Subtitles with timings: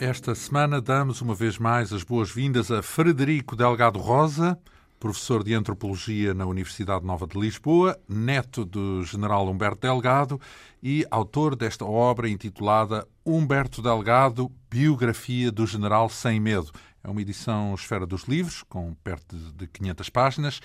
[0.00, 4.56] Esta semana damos uma vez mais as boas-vindas a Frederico Delgado Rosa,
[5.00, 10.40] professor de Antropologia na Universidade Nova de Lisboa, neto do general Humberto Delgado
[10.80, 16.70] e autor desta obra intitulada Humberto Delgado, Biografia do General Sem Medo.
[17.02, 20.60] É uma edição Esfera dos Livros, com perto de 500 páginas,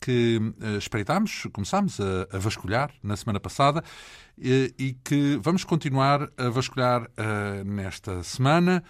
[0.00, 3.82] que uh, espreitámos, começámos a, a, vasculhar na semana passada
[4.38, 8.82] e, e, que vamos continuar a vasculhar uh, nesta semana.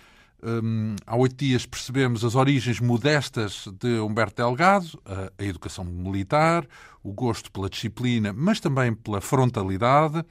[0.43, 6.67] Um, há oito dias percebemos as origens modestas de Humberto Delgado, a, a educação militar,
[7.03, 10.25] o gosto pela disciplina, mas também pela frontalidade,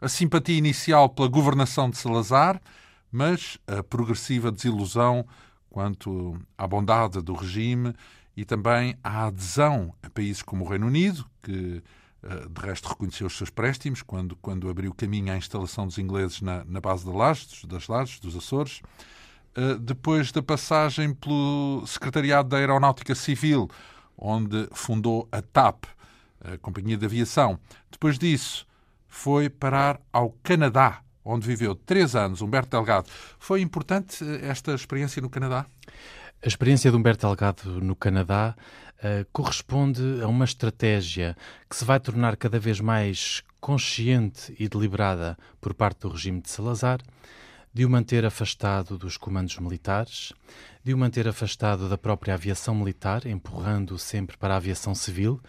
[0.00, 2.60] a simpatia inicial pela governação de Salazar,
[3.10, 5.26] mas a progressiva desilusão
[5.70, 7.92] quanto à bondade do regime
[8.36, 11.82] e também à adesão a países como o Reino Unido, que
[12.22, 16.40] eh, de resto reconheceu os seus préstimos quando, quando abriu caminho à instalação dos ingleses
[16.40, 18.82] na, na base de Lajes, das Lajes, dos Açores.
[19.54, 23.70] Eh, depois da passagem pelo Secretariado da Aeronáutica Civil,
[24.16, 25.84] onde fundou a TAP,
[26.44, 27.58] a Companhia de Aviação.
[27.90, 28.66] Depois disso,
[29.08, 33.08] foi parar ao Canadá, onde viveu três anos, Humberto Delgado.
[33.38, 35.64] Foi importante eh, esta experiência no Canadá?
[36.42, 38.54] A experiência de Humberto Delgado no Canadá
[38.98, 41.36] uh, corresponde a uma estratégia
[41.68, 46.50] que se vai tornar cada vez mais consciente e deliberada por parte do regime de
[46.50, 47.00] Salazar,
[47.72, 50.32] de o manter afastado dos comandos militares,
[50.84, 55.40] de o manter afastado da própria aviação militar, empurrando sempre para a aviação civil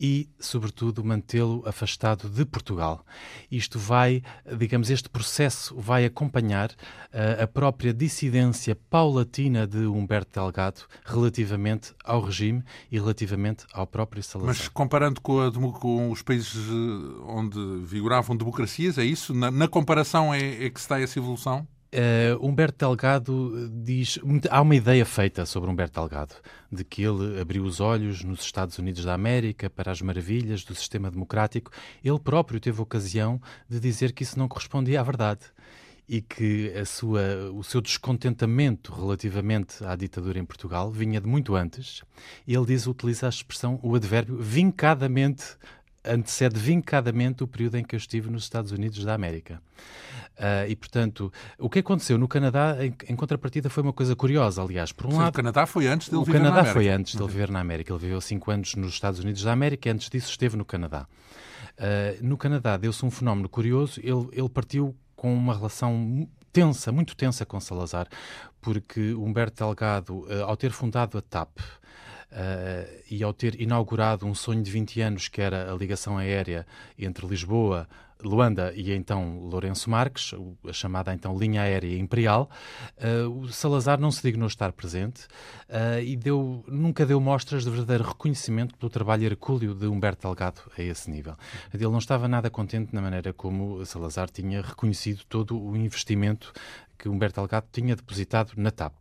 [0.00, 3.04] e, sobretudo, mantê-lo afastado de Portugal.
[3.50, 4.22] Isto vai,
[4.58, 12.20] digamos, este processo vai acompanhar uh, a própria dissidência paulatina de Humberto Delgado relativamente ao
[12.20, 14.54] regime e relativamente ao próprio Salazar.
[14.54, 19.34] Mas comparando com, a, com os países eh, onde vigoravam democracias, é isso?
[19.34, 21.66] Na, na comparação é, é que dá essa evolução?
[21.92, 24.18] Uh, Humberto Delgado diz.
[24.50, 26.34] Há uma ideia feita sobre Humberto Delgado,
[26.70, 30.74] de que ele abriu os olhos nos Estados Unidos da América para as maravilhas do
[30.74, 31.70] sistema democrático.
[32.04, 35.42] Ele próprio teve ocasião de dizer que isso não correspondia à verdade
[36.08, 41.54] e que a sua, o seu descontentamento relativamente à ditadura em Portugal vinha de muito
[41.54, 42.02] antes.
[42.46, 45.56] Ele diz, utiliza a expressão, o advérbio, vincadamente
[46.08, 49.60] antecede vincadamente o período em que eu estive nos Estados Unidos da América.
[50.36, 54.62] Uh, e, portanto, o que aconteceu no Canadá, em, em, contrapartida, foi uma coisa curiosa,
[54.62, 54.92] aliás.
[54.92, 56.80] Por um Sim, lado, o Canadá foi antes dele o viver Canadá na América.
[56.80, 57.92] foi antes dele viver na América.
[57.92, 61.06] Ele viveu cinco anos nos Estados Unidos da América e antes disso esteve no Canadá.
[61.78, 63.98] Uh, no Canadá deu-se um fenómeno curioso.
[64.02, 68.06] Ele, ele partiu com uma relação tensa, muito tensa com Salazar,
[68.60, 71.58] porque Humberto Delgado, uh, ao ter fundado a TAP,
[72.32, 76.66] Uh, e ao ter inaugurado um sonho de 20 anos, que era a ligação aérea
[76.98, 77.88] entre Lisboa,
[78.22, 80.32] Luanda e então Lourenço Marques,
[80.66, 82.50] a chamada então linha aérea imperial,
[82.98, 85.26] uh, o Salazar não se dignou estar presente
[85.68, 90.62] uh, e deu, nunca deu mostras de verdadeiro reconhecimento pelo trabalho hercúleo de Humberto Delgado
[90.76, 91.36] a esse nível.
[91.72, 96.52] Ele não estava nada contente na maneira como Salazar tinha reconhecido todo o investimento
[96.98, 98.94] que Humberto Delgado tinha depositado na TAP.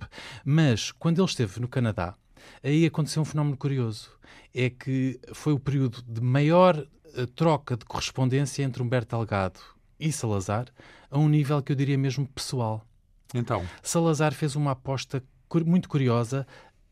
[0.44, 2.16] Mas, quando ele esteve no Canadá,
[2.64, 4.12] aí aconteceu um fenómeno curioso.
[4.54, 9.60] É que foi o período de maior uh, troca de correspondência entre Humberto Delgado
[10.00, 10.68] e Salazar,
[11.10, 12.86] a um nível que eu diria mesmo pessoal.
[13.34, 13.66] Então.
[13.82, 15.24] Salazar fez uma aposta
[15.66, 16.46] muito curiosa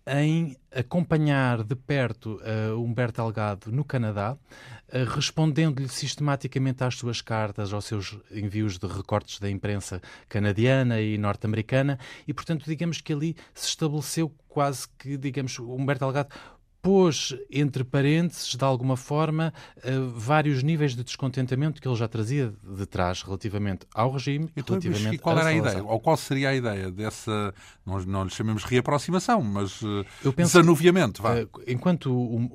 [0.06, 7.74] em acompanhar de perto uh, Humberto Delgado no Canadá, uh, respondendo-lhe sistematicamente às suas cartas,
[7.74, 11.98] aos seus envios de recortes da imprensa canadiana e norte-americana,
[12.28, 16.30] e portanto, digamos que ali se estabeleceu quase que, digamos, Humberto Delgado
[16.84, 22.54] pôs entre parênteses, de alguma forma, uh, vários níveis de descontentamento que ele já trazia
[22.62, 25.82] de trás relativamente ao regime então, relativamente e qual era a ideia?
[25.82, 27.54] Ou qual seria a ideia dessa,
[27.86, 31.22] nós não lhe chamemos reaproximação, mas uh, Eu penso desanuviamento?
[31.22, 31.36] Vá.
[31.36, 32.10] Uh, enquanto,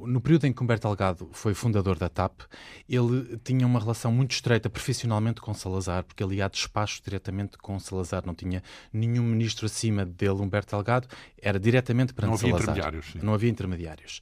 [0.07, 2.43] no período em que Humberto Delgado foi fundador da TAP,
[2.87, 7.57] ele tinha uma relação muito estreita profissionalmente com Salazar, porque ele ia a despacho diretamente
[7.57, 11.09] com Salazar, não tinha nenhum ministro acima dele, Humberto Delgado,
[11.41, 12.77] era diretamente perante não havia Salazar.
[12.77, 13.21] Intermediários, sim.
[13.23, 14.18] Não havia intermediários.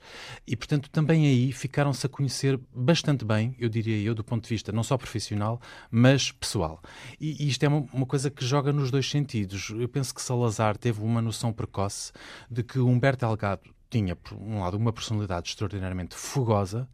[0.46, 4.48] E, portanto, também aí ficaram-se a conhecer bastante bem, eu diria eu, do ponto de
[4.48, 5.60] vista não só profissional,
[5.90, 6.80] mas pessoal.
[7.20, 9.70] E, e isto é uma, uma, coisa que joga nos dois sentidos.
[9.70, 12.12] Eu penso que Salazar teve uma noção precoce
[12.50, 16.88] de que Humberto Delgado tinha, por um lado, uma personalidade extraordinariamente fogosa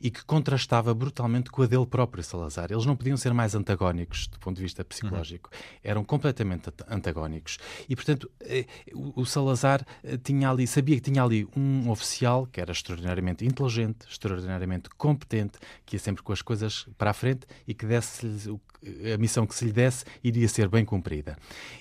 [0.00, 2.70] e que contrastava brutalmente com a dele próprio, Salazar.
[2.70, 5.50] Eles não podiam ser mais antagónicos do ponto de vista psicológico.
[5.52, 5.78] Uhum.
[5.84, 7.58] Eram completamente antagónicos.
[7.88, 12.60] E, portanto, eh, o Salazar eh, tinha ali, sabia que tinha ali um oficial que
[12.60, 17.74] era extraordinariamente inteligente, extraordinariamente competente, que ia sempre com as coisas para a frente e
[17.74, 18.26] que desse
[19.14, 21.36] a missão que se lhe desse iria ser bem cumprida.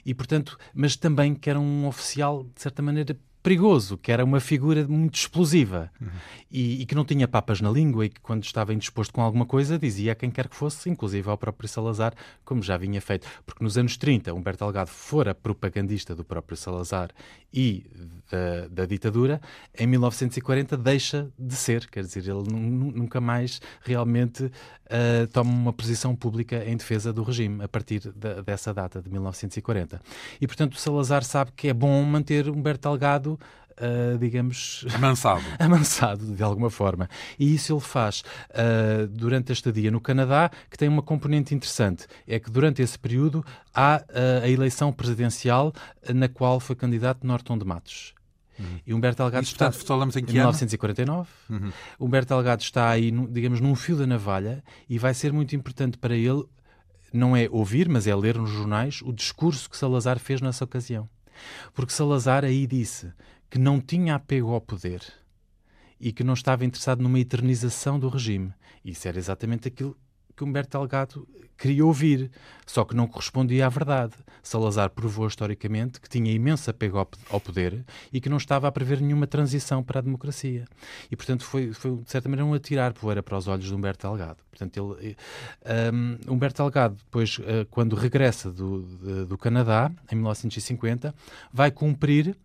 [0.05, 3.17] E, portanto, mas também que era um oficial, de certa maneira,
[3.47, 6.09] perigoso, que era uma figura muito explosiva uhum.
[6.51, 9.45] e, e, que não tinha papas na língua e que, quando estava indisposto com alguma
[9.45, 12.13] coisa, dizia a quem quer que fosse, inclusive ao próprio Salazar,
[12.43, 13.25] como já vinha feito.
[13.45, 17.09] Porque nos anos 30, Humberto Delgado fora propagandista do próprio Salazar
[17.53, 17.85] e
[18.29, 19.39] da, da ditadura,
[19.77, 26.15] em 1940 deixa de ser, quer dizer, ele nunca mais realmente uh, toma uma posição
[26.15, 30.01] pública em defesa do regime a partir de, dessa data, de 1940.
[30.41, 33.36] E, portanto, o Salazar sabe que é bom manter Humberto Delgado
[33.79, 34.85] Uh, digamos.
[34.95, 35.43] Amansado.
[35.59, 37.07] amansado, de alguma forma.
[37.37, 42.07] E isso ele faz uh, durante a estadia no Canadá, que tem uma componente interessante.
[42.27, 45.71] É que durante esse período há uh, a eleição presidencial
[46.11, 48.15] na qual foi candidato Norton de Matos.
[48.59, 48.79] Uhum.
[48.85, 51.29] E Humberto Delgado Isto, está portanto, falamos em que 1949.
[51.49, 51.71] Uhum.
[51.99, 56.15] Humberto Delgado está aí, digamos, num fio da navalha e vai ser muito importante para
[56.15, 56.43] ele
[57.13, 61.07] não é ouvir, mas é ler nos jornais o discurso que Salazar fez nessa ocasião.
[61.73, 63.11] Porque Salazar aí disse
[63.49, 65.01] que não tinha apego ao poder
[65.99, 68.53] e que não estava interessado numa eternização do regime.
[68.83, 69.97] Isso era exatamente aquilo
[70.37, 72.29] que Humberto Delgado queria ouvir,
[72.65, 74.13] só que não correspondia à verdade.
[74.43, 79.01] Salazar provou historicamente que tinha imenso apego ao poder e que não estava a prever
[79.01, 80.65] nenhuma transição para a democracia.
[81.11, 84.07] E, portanto, foi, foi de certa maneira, um atirar poeira para os olhos de Humberto
[84.07, 84.37] Delgado.
[84.51, 85.17] Portanto, ele,
[85.93, 91.13] um, Humberto Delgado, depois, uh, quando regressa do, do Canadá, em 1950,
[91.51, 92.37] vai cumprir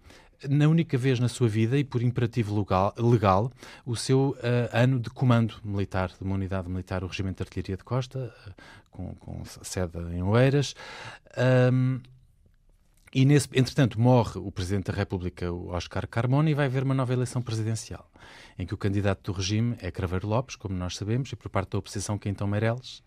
[0.49, 3.53] na única vez na sua vida e por imperativo legal, legal
[3.85, 7.77] o seu uh, ano de comando militar, de uma unidade militar, o Regimento de Artilharia
[7.77, 8.53] de Costa, uh,
[8.91, 10.75] com, com, sede em Oeiras.
[13.15, 16.95] E, nesse, entretanto, morre o Presidente da República, o Oscar Carmona, e vai haver uma
[16.95, 18.11] nova eleição presidencial,
[18.59, 21.73] em que o candidato do regime é Craveiro Lopes, como nós sabemos, e por parte
[21.73, 23.03] da oposição Quintão Meireles.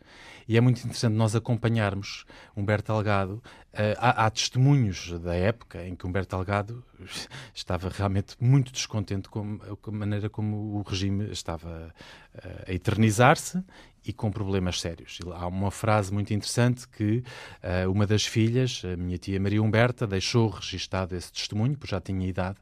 [0.48, 2.24] E é muito interessante nós acompanharmos
[2.56, 3.42] Humberto Delgado.
[3.74, 6.84] Uh, há, há, testemunhos da época em que Humberto Delgado
[7.54, 11.92] estava realmente muito descontente com a maneira como o regime estava
[12.36, 13.63] uh, a eternizar-se
[14.06, 15.19] e com problemas sérios.
[15.34, 17.24] Há uma frase muito interessante que
[17.63, 22.00] uh, uma das filhas, a minha tia Maria Humberta, deixou registado esse testemunho, porque já
[22.00, 22.57] tinha idade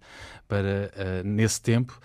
[0.47, 1.99] para, uh, nesse tempo,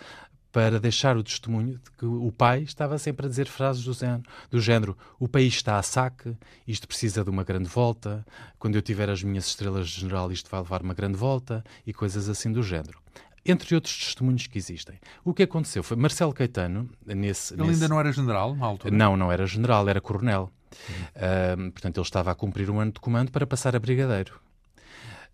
[0.51, 4.23] para deixar o testemunho de que o pai estava sempre a dizer frases do género,
[4.49, 6.35] do género, o país está a saque,
[6.67, 8.25] isto precisa de uma grande volta,
[8.57, 11.93] quando eu tiver as minhas estrelas de general isto vai levar uma grande volta e
[11.93, 12.99] coisas assim do género
[13.45, 14.99] entre outros testemunhos que existem.
[15.23, 17.53] O que aconteceu foi Marcelo Caetano, nesse.
[17.53, 17.73] Ele nesse...
[17.73, 18.95] ainda não era general na altura?
[18.95, 20.51] Não, não era general, era coronel.
[20.71, 21.67] Uhum.
[21.67, 24.39] Uh, portanto, ele estava a cumprir um ano de comando para passar a brigadeiro.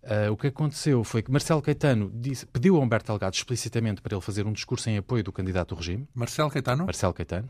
[0.06, 4.14] Uh, o que aconteceu foi que Marcelo Caetano disse, pediu a Humberto Delgado explicitamente para
[4.14, 6.08] ele fazer um discurso em apoio do candidato ao regime.
[6.14, 6.84] Marcelo Caetano?
[6.84, 7.48] Marcelo Caetano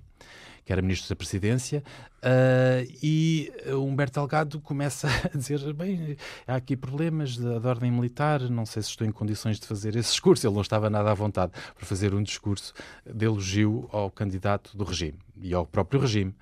[0.67, 1.81] que era ministro da Presidência,
[2.25, 8.41] uh, e Humberto Delgado começa a dizer: bem, há aqui problemas da, da, ordem militar,
[8.51, 10.45] não sei se estou em condições de fazer esse discurso.
[10.45, 12.75] Ele não estava nada à vontade para fazer um discurso
[13.09, 16.35] de elogio ao candidato do regime e ao próprio regime.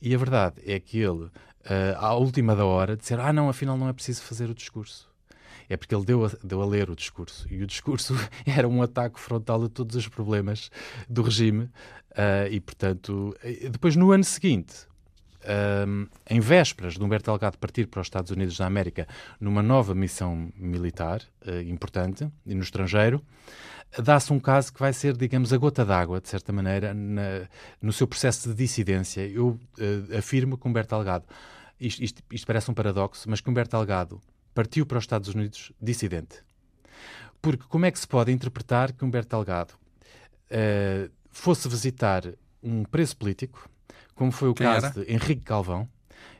[0.00, 1.30] E a verdade é que ele, uh,
[1.98, 5.06] à última da hora, disser: ah, não, afinal não é preciso fazer o discurso
[5.68, 7.46] é porque ele deu a, deu a ler o discurso.
[7.50, 8.14] E o discurso
[8.46, 10.70] era um ataque frontal a todos os problemas
[11.08, 11.64] do regime.
[12.12, 13.36] Uh, e, portanto,
[13.70, 14.86] depois no ano seguinte,
[15.86, 19.06] um, em vésperas de Humberto Delgado partir para os Estados Unidos da América
[19.40, 23.22] numa nova missão militar uh, importante e no estrangeiro,
[24.02, 27.48] dá-se um caso que vai ser, digamos, a gota d'água, de certa maneira, na,
[27.80, 29.26] no seu processo de dissidência.
[29.26, 31.24] Eu uh, afirmo que Humberto Delgado,
[31.80, 34.20] isto, isto, isto, parece um paradoxo, mas que Humberto Delgado
[34.56, 36.42] partiu para os Estados Unidos dissidente.
[37.42, 42.22] Porque como é que se pode interpretar que Humberto Delgado uh, fosse visitar
[42.62, 43.68] um preso político,
[44.14, 44.94] como foi o Quem caso era?
[44.94, 45.86] de Henrique Calvão,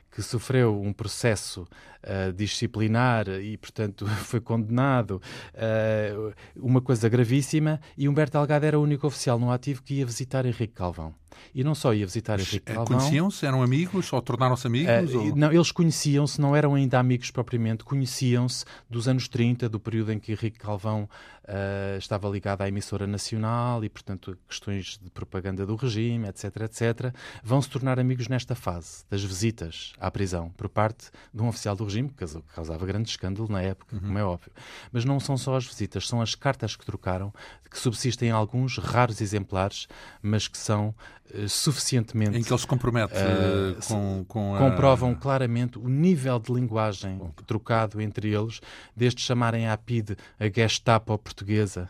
[0.09, 1.67] que sofreu um processo
[2.03, 5.21] uh, disciplinar e, portanto, foi condenado,
[5.53, 10.05] uh, uma coisa gravíssima, e Humberto Delgado era o único oficial no ativo que ia
[10.05, 11.13] visitar Henrique Calvão.
[11.53, 12.97] E não só ia visitar Henrique Calvão...
[12.97, 13.45] Conheciam-se?
[13.45, 14.11] Eram amigos?
[14.11, 15.13] Ou tornaram-se amigos?
[15.13, 15.35] Uh, ou...
[15.35, 20.19] Não, eles conheciam-se, não eram ainda amigos propriamente, conheciam-se dos anos 30, do período em
[20.19, 21.07] que Henrique Calvão
[21.47, 27.13] uh, estava ligado à emissora nacional e, portanto, questões de propaganda do regime, etc, etc.
[27.43, 31.75] Vão se tornar amigos nesta fase das visitas à prisão por parte de um oficial
[31.75, 34.01] do regime regime, que causava grande escândalo na época, uhum.
[34.01, 34.51] como é óbvio.
[34.91, 37.33] Mas não são só as visitas, são as cartas que trocaram,
[37.69, 39.87] que subsistem alguns raros exemplares,
[40.21, 40.93] mas que são
[41.33, 42.37] uh, suficientemente.
[42.37, 44.59] Em que ele se compromete uh, com, com a...
[44.59, 47.31] Comprovam claramente o nível de linguagem Bom.
[47.45, 48.61] trocado entre eles,
[48.95, 51.89] desde chamarem a PID a Gestapo portuguesa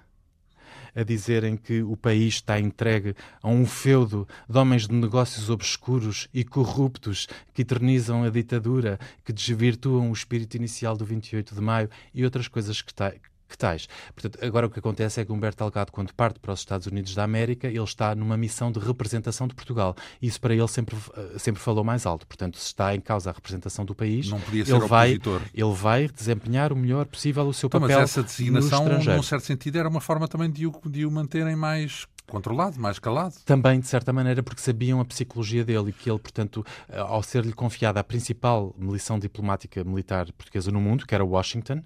[0.97, 6.27] a dizerem que o país está entregue a um feudo de homens de negócios obscuros
[6.33, 11.89] e corruptos que eternizam a ditadura, que desvirtuam o espírito inicial do 28 de maio
[12.15, 13.13] e outras coisas que, está,
[13.47, 13.87] que tais.
[14.13, 17.15] Portanto, agora o que acontece é que Humberto Delgado, quando parte para os Estados Unidos
[17.15, 19.95] da América, ele está numa missão de representação de Portugal.
[20.21, 22.27] Isso para ele sempre, eh, sempre falou mais alto.
[22.27, 25.19] Portanto, se está em causa a representação do país, ele, vai,
[25.53, 27.99] ele vai desempenhar o melhor possível o seu então, papel.
[27.99, 31.55] Mas essa designação, num certo sentido, era uma forma também de o, de o manterem
[31.55, 33.35] mais controlado, mais calado.
[33.45, 37.23] Também, de certa maneira, porque sabiam a psicologia dele e que ele, portanto, eh, ao
[37.23, 41.81] ser-lhe confiada a principal missão diplomática militar portuguesa no mundo, que era Washington,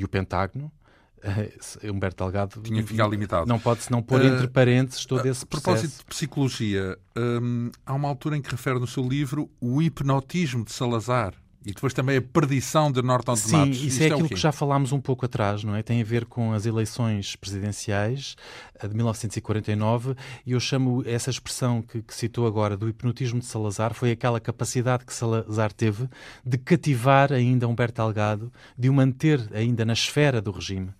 [0.00, 0.72] e o Pentágono,
[1.18, 3.46] uh, Humberto Delgado tinha que ficar limitado.
[3.46, 5.70] Não pode-se não pôr uh, entre parênteses todo esse processo.
[5.70, 9.82] A propósito de psicologia, um, há uma altura em que refere no seu livro o
[9.82, 11.34] hipnotismo de Salazar.
[11.64, 13.78] E depois também a perdição de Norton de Sim, Matos.
[13.78, 15.82] Sim, isso é, é aquilo que já falámos um pouco atrás, não é?
[15.82, 18.34] Tem a ver com as eleições presidenciais
[18.80, 20.14] eh, de 1949
[20.46, 24.40] e eu chamo essa expressão que, que, citou agora do hipnotismo de Salazar foi aquela
[24.40, 26.08] capacidade que Salazar teve
[26.44, 30.90] de cativar ainda Humberto Delgado, de o manter ainda na esfera do regime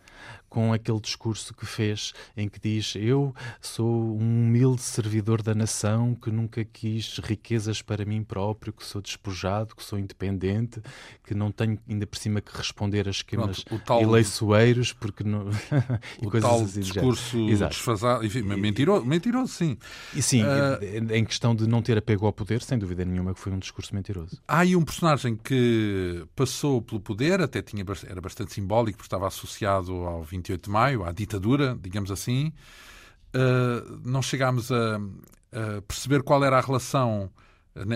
[0.50, 6.14] com aquele discurso que fez, em que diz: Eu sou um humilde servidor da nação
[6.14, 10.82] que nunca quis riquezas para mim próprio, que sou despojado, que sou independente,
[11.24, 15.48] que não tenho ainda por cima que responder a esquemas Pronto, tal, eleiçoeiros, porque não.
[16.20, 19.78] e o coisas tal assim discurso desfasado, enfim, mentiroso, mentiroso, sim.
[20.14, 23.40] E sim, uh, em questão de não ter apego ao poder, sem dúvida nenhuma que
[23.40, 24.36] foi um discurso mentiroso.
[24.48, 29.28] Há aí um personagem que passou pelo poder, até tinha, era bastante simbólico, porque estava
[29.28, 32.52] associado ao 20 28 de maio, à ditadura, digamos assim,
[33.34, 37.30] uh, não chegámos a, a, perceber qual era a relação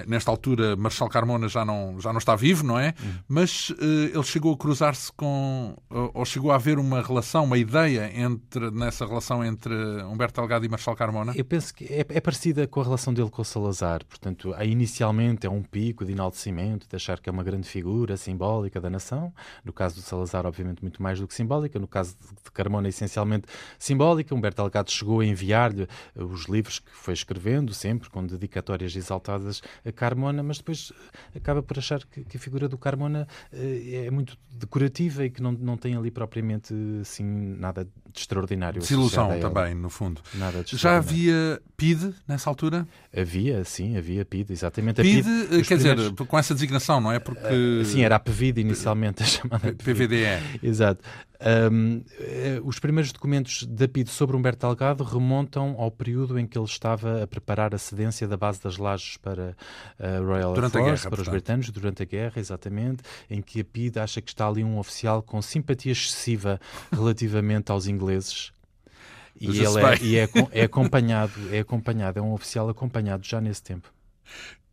[0.07, 2.95] Nesta altura, Marshal Carmona já não, já não está vivo, não é?
[3.03, 3.13] Uhum.
[3.27, 3.75] Mas uh,
[4.15, 5.77] ele chegou a cruzar-se com.
[5.91, 10.65] Ou, ou, chegou a haver uma relação, uma ideia entre, nessa relação entre Humberto Delgado
[10.65, 11.33] e Marshal Carmona?
[11.35, 14.05] Eu penso que é, é parecida com a relação dele com o Salazar.
[14.05, 18.81] Portanto, inicialmente é um pico de enaltecimento, de achar que é uma grande figura simbólica
[18.81, 19.35] da nação.
[19.65, 21.81] No caso do Salazar, obviamente, muito mais do que simbólica.
[21.81, 22.15] No caso
[22.45, 24.33] de Carmona, essencialmente simbólica.
[24.33, 29.64] Humberto Delgado chegou a enviar-lhe os livros que foi escrevendo, sempre com dedicatórias exaltadas
[29.95, 30.93] Carmona, mas depois
[31.35, 33.57] acaba por achar que, que a figura do Carmona uh,
[34.07, 38.81] é muito decorativa e que não, não tem ali propriamente assim, nada de extraordinário.
[38.81, 40.21] Desilusão também, no fundo.
[40.35, 42.87] Nada de Já havia PID nessa altura?
[43.17, 45.03] Havia, sim, havia PID, exatamente.
[45.03, 46.13] PID, PID quer primeiros...
[46.13, 47.19] dizer, com essa designação, não é?
[47.19, 47.43] Porque...
[47.43, 50.59] Uh, sim, era a PVID inicialmente, a chamada PVDE.
[50.63, 51.03] Exato.
[51.45, 56.57] Um, eh, os primeiros documentos da PID sobre Humberto Delgado remontam ao período em que
[56.57, 59.54] ele estava a preparar a cedência da base das lajes para
[59.99, 63.61] a Royal durante Air Force, guerra, para os britânicos, durante a guerra, exatamente, em que
[63.61, 66.61] a PID acha que está ali um oficial com simpatia excessiva
[66.93, 68.53] relativamente aos ingleses.
[69.41, 73.63] E ele é, e é, é acompanhado, é acompanhado, é um oficial acompanhado já nesse
[73.63, 73.93] tempo.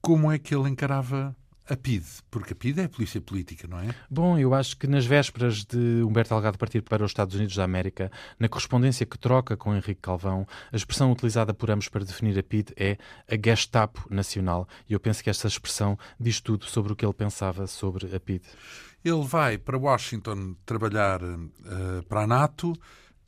[0.02, 1.36] Como é que ele encarava
[1.72, 3.96] a PID, porque a PID é a polícia política, não é?
[4.10, 7.64] Bom, eu acho que nas vésperas de Humberto Delgado partir para os Estados Unidos da
[7.64, 12.38] América, na correspondência que troca com Henrique Calvão, a expressão utilizada por ambos para definir
[12.38, 14.68] a PID é a Gestapo Nacional.
[14.90, 18.20] E eu penso que esta expressão diz tudo sobre o que ele pensava sobre a
[18.20, 18.44] PID.
[19.04, 22.74] Ele vai para Washington trabalhar uh, para a NATO.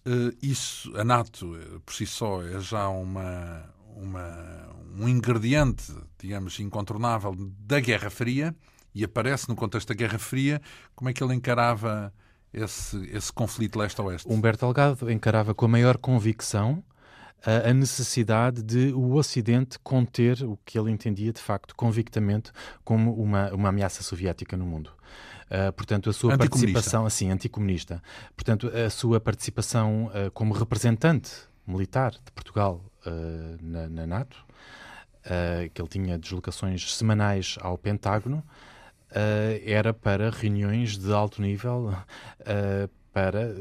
[0.06, 6.60] Uh, isso, a NATO, eh, por si só, é já uma, uma, um ingrediente, digamos,
[6.60, 8.56] incontornável da Guerra Fria
[8.94, 10.62] e aparece no contexto da Guerra Fria.
[10.96, 12.14] Como é que ele encarava
[12.54, 14.32] esse, esse conflito leste-oeste?
[14.32, 16.84] Humberto Delgado encarava com a maior convicção
[17.46, 22.52] a necessidade de o Ocidente conter o que ele entendia de facto convictamente
[22.86, 24.92] como uma, uma ameaça soviética no mundo.
[25.48, 28.02] Uh, portanto, a sua participação, assim, anticomunista.
[28.36, 31.32] Portanto, a sua participação uh, como representante
[31.68, 34.38] militar de Portugal uh, na, na, NATO,
[35.26, 38.38] uh, que ele tinha deslocações semanais ao Pentágono,
[39.12, 41.94] uh, era para reuniões de alto nível
[43.14, 43.54] para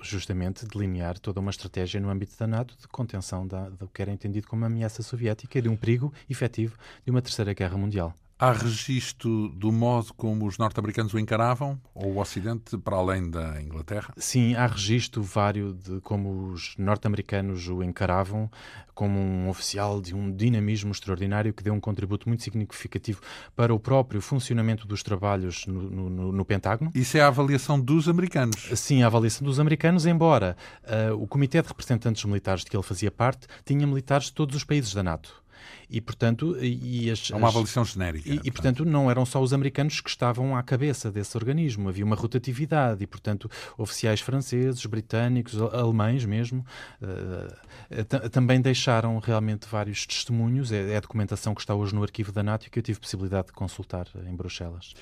[0.00, 4.10] justamente delinear toda uma estratégia no âmbito da NATO de contenção da, do que era
[4.10, 8.14] entendido como ameaça soviética e de um perigo efetivo de uma terceira guerra mundial.
[8.38, 13.62] Há registro do modo como os norte-americanos o encaravam, ou o Ocidente, para além da
[13.62, 14.12] Inglaterra?
[14.18, 18.50] Sim, há registro vário de como os norte-americanos o encaravam
[18.94, 23.22] como um oficial de um dinamismo extraordinário que deu um contributo muito significativo
[23.54, 26.90] para o próprio funcionamento dos trabalhos no, no, no Pentágono.
[26.94, 28.70] Isso é a avaliação dos americanos?
[28.74, 32.82] Sim, a avaliação dos americanos, embora uh, o Comitê de Representantes Militares de que ele
[32.82, 35.45] fazia parte tinha militares de todos os países da NATO.
[35.88, 38.28] E, portanto, e as, é uma avaliação genérica.
[38.28, 41.88] E, e, portanto, não eram só os americanos que estavam à cabeça desse organismo.
[41.88, 46.64] Havia uma rotatividade e, portanto, oficiais franceses, britânicos, alemães mesmo,
[47.02, 50.72] uh, também deixaram realmente vários testemunhos.
[50.72, 52.98] É, é, a documentação que está hoje no arquivo da NATO e que eu tive
[52.98, 54.94] possibilidade de consultar em Bruxelas.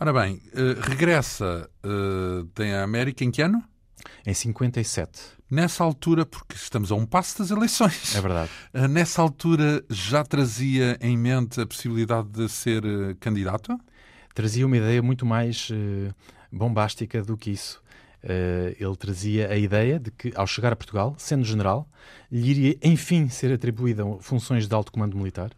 [0.00, 3.62] Ora bem, uh, regressa uh, tem a América em que ano?
[4.26, 5.10] Em 57.
[5.50, 8.14] Nessa altura, porque estamos a um passo das eleições.
[8.14, 8.50] É verdade.
[8.72, 13.78] Eh, nessa altura já trazia em mente a possibilidade de ser eh, candidato?
[14.34, 16.14] Trazia uma ideia muito mais uh,
[16.50, 17.82] bombástica do que isso.
[18.24, 21.86] Uh, ele trazia a ideia de que, ao chegar a Portugal, sendo general,
[22.30, 25.50] lhe iria, enfim, ser atribuída funções de alto comando militar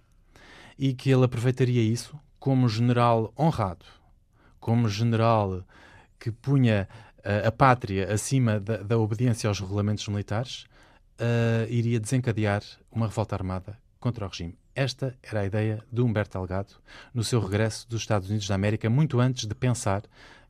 [0.78, 3.86] e que ele aproveitaria isso como general honrado,
[4.58, 5.64] como general
[6.18, 6.88] que punha
[7.46, 10.66] a pátria acima da, da, obediência aos regulamentos militares,
[11.18, 14.58] uh, iria desencadear uma revolta armada contra o regime.
[14.74, 16.74] Esta era a ideia de Humberto Delgado
[17.12, 20.02] no seu regresso dos Estados Unidos da América, muito antes de pensar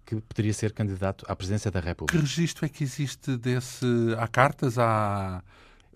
[0.05, 2.19] que poderia ser candidato à presidência da República.
[2.19, 3.87] Que registro é que existe desse?
[4.19, 5.43] Há cartas, há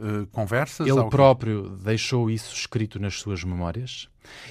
[0.01, 0.87] uh, conversas?
[0.87, 4.09] Ele próprio deixou isso escrito nas suas memórias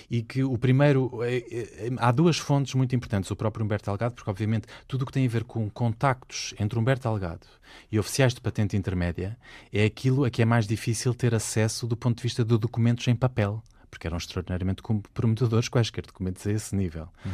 [0.10, 1.24] e que o primeiro.
[1.24, 3.30] É, é, há duas fontes muito importantes.
[3.32, 6.78] O próprio Humberto Delgado, porque, obviamente, tudo o que tem a ver com contactos entre
[6.78, 7.48] Humberto Delgado
[7.92, 9.38] e oficiais de patente intermédia
[9.72, 13.08] é aquilo a que é mais difícil ter acesso do ponto de vista de documentos
[13.08, 17.08] em papel porque eram extraordinariamente comprometedores quaisquer documentos a esse nível.
[17.26, 17.32] Uhum.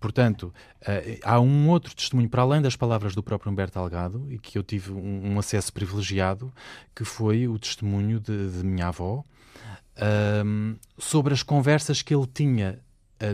[0.00, 4.38] Portanto, uh, há um outro testemunho, para além das palavras do próprio Humberto Algado, e
[4.38, 6.52] que eu tive um, um acesso privilegiado,
[6.94, 9.24] que foi o testemunho de, de minha avó,
[10.44, 12.78] um, sobre as conversas que ele tinha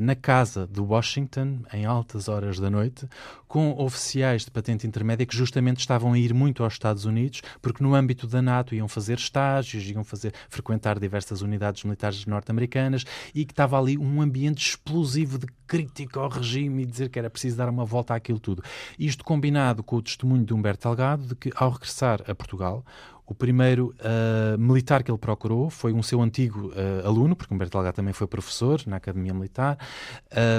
[0.01, 3.07] na casa de Washington, em altas horas da noite,
[3.49, 7.83] com oficiais de patente intermédia que justamente estavam a ir muito aos Estados Unidos, porque
[7.83, 13.45] no âmbito da NATO iam fazer estágios, iam fazer, frequentar diversas unidades militares norte-americanas e
[13.45, 17.57] que estava ali um ambiente explosivo de crítica ao regime e dizer que era preciso
[17.57, 18.63] dar uma volta àquilo tudo.
[18.99, 22.85] Isto combinado com o testemunho de Humberto Delgado de que, ao regressar a Portugal,
[23.33, 27.79] o primeiro uh, militar que ele procurou foi um seu antigo uh, aluno, porque Humberto
[27.79, 29.79] Delgado também foi professor na Academia Militar,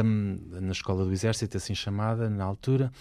[0.04, 2.92] um, na Escola do Exército, assim chamada, na altura,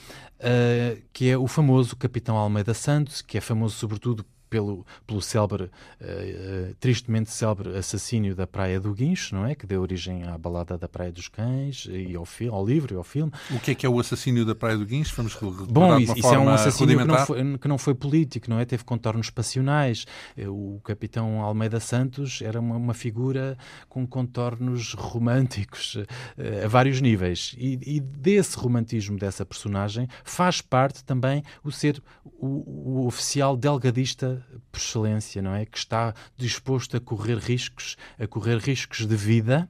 [0.40, 5.64] uh, que é o famoso Capitão Almeida Santos, que é famoso sobretudo pelo, pelo célebre,
[5.64, 9.54] uh, tristemente célebre assassínio da Praia do Guincho, não é?
[9.54, 12.96] Que deu origem à balada da Praia dos Cães e ao, filme, ao livro e
[12.98, 13.32] ao filme.
[13.50, 15.14] O que é que é o assassínio da Praia do Guincho?
[15.16, 15.34] Vamos
[15.70, 18.66] Bom, isso, isso é um assassínio que não, foi, que não, foi, político, não é?
[18.66, 20.04] Teve contornos passionais.
[20.36, 23.56] Eh, o capitão Almeida Santos era uma, uma figura
[23.88, 27.54] com contornos românticos uh, a vários níveis.
[27.56, 34.41] E, e, desse romantismo dessa personagem faz parte também o ser o, o oficial delgadista
[34.70, 35.64] por excelência, não é?
[35.64, 39.68] Que está disposto a correr riscos, a correr riscos de vida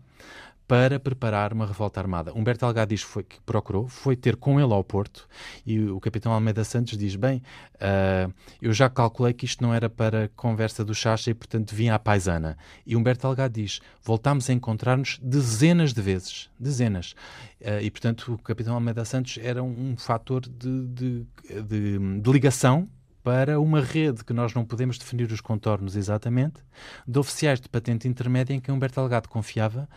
[0.72, 2.32] para preparar uma revolta armada.
[2.32, 5.28] Humberto Delgado diz foi, que procurou, foi ter com ele ao Porto
[5.66, 7.42] e o capitão Almeida Santos diz, bem,
[7.74, 11.94] uh, eu já calculei que isto não era para conversa do Chacha e, portanto, vinha
[11.94, 12.56] à paisana.
[12.86, 17.12] E Humberto Delgado diz, voltámos a encontrar-nos dezenas de vezes, dezenas.
[17.60, 21.26] Uh, e, portanto, o capitão Almeida Santos era um, um fator de, de,
[21.68, 22.88] de, de ligação
[23.22, 26.60] para uma rede que nós não podemos definir os contornos exatamente,
[27.06, 29.88] de oficiais de patente intermédia em que Humberto Delgado confiava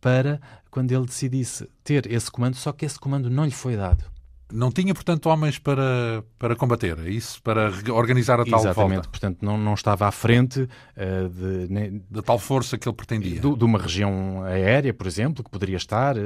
[0.00, 4.15] para quando ele decidisse ter esse comando, só que esse comando não lhe foi dado.
[4.52, 7.42] Não tinha, portanto, homens para, para combater, é isso?
[7.42, 8.92] Para organizar a tal Exatamente, volta?
[8.94, 12.02] Exatamente, portanto, não, não estava à frente uh, de, ne...
[12.08, 13.40] da tal força que ele pretendia.
[13.40, 16.20] De, de, uma região aérea, por exemplo, que poderia estar, uh,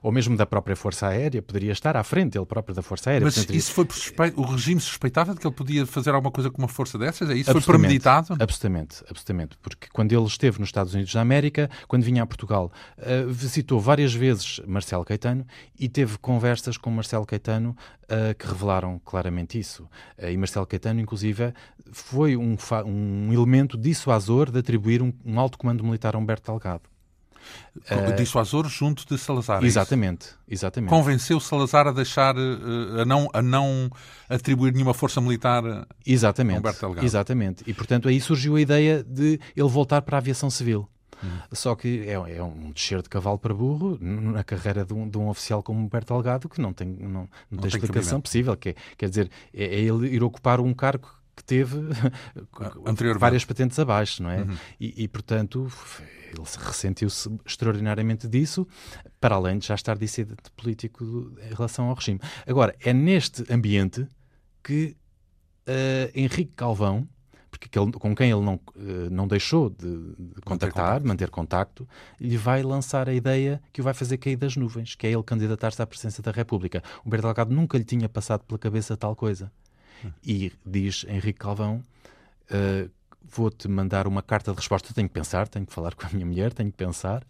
[0.00, 3.24] ou mesmo da própria Força Aérea, poderia estar à frente, ele próprio da Força Aérea.
[3.24, 6.30] Mas portanto, isso foi por suspeito, o regime suspeitava de que ele podia fazer alguma
[6.30, 7.28] coisa com uma força dessas?
[7.28, 7.50] É isso?
[7.50, 8.36] Foi premeditado?
[8.38, 12.70] Absolutamente, absolutamente, porque quando ele esteve nos Estados Unidos da América, quando vinha a Portugal,
[12.98, 15.44] uh, visitou várias vezes Marcelo Caetano
[15.78, 19.84] e teve conversas com Marcelo Caetano uh, que revelaram claramente isso.
[20.18, 21.52] Uh, e Marcelo Caetano, inclusive,
[21.92, 26.82] foi um, um elemento dissuasor de atribuir um, um alto comando militar a Humberto Delgado.
[27.76, 29.62] Uh, dissuasor junto de Salazar.
[29.62, 30.90] É exatamente, é exatamente.
[30.90, 33.88] Convenceu Salazar a deixar, a não, a não
[34.28, 35.62] atribuir nenhuma força militar
[36.04, 37.06] exatamente, a Humberto Delgado.
[37.06, 37.64] Exatamente.
[37.66, 40.88] E, portanto, aí surgiu a ideia de ele voltar para a aviação civil.
[41.52, 45.18] Só que é, é, um descer de cavalo para burro na carreira de um, de
[45.18, 48.56] um oficial como Humberto Delgado que não tem, não, não, não tem explicação possível.
[48.56, 51.76] Que é, quer dizer, é, é ele ir ocupar um cargo que teve
[53.18, 54.40] várias patentes abaixo, não é?
[54.40, 54.56] Uhum.
[54.80, 55.70] E, e, portanto,
[56.24, 58.66] ele ressentiu-se extraordinariamente disso,
[59.20, 61.04] para além de já estar dissidente político
[61.42, 62.20] em relação ao regime.
[62.46, 64.06] Agora, é neste ambiente
[64.62, 64.96] que
[65.68, 67.06] uh, Henrique Calvão,
[67.58, 71.88] porque ele, com quem ele não, uh, não deixou de, de contactar, manter, manter contacto,
[72.20, 75.22] lhe vai lançar a ideia que o vai fazer cair das nuvens, que é ele
[75.22, 76.82] candidatar-se à presidência da República.
[77.04, 79.50] Humberto Delgado nunca lhe tinha passado pela cabeça tal coisa.
[80.04, 80.10] Hum.
[80.24, 81.82] E diz Henrique Calvão,
[82.50, 82.90] uh,
[83.22, 86.26] vou-te mandar uma carta de resposta, tenho que pensar, tenho que falar com a minha
[86.26, 87.24] mulher, tenho que pensar,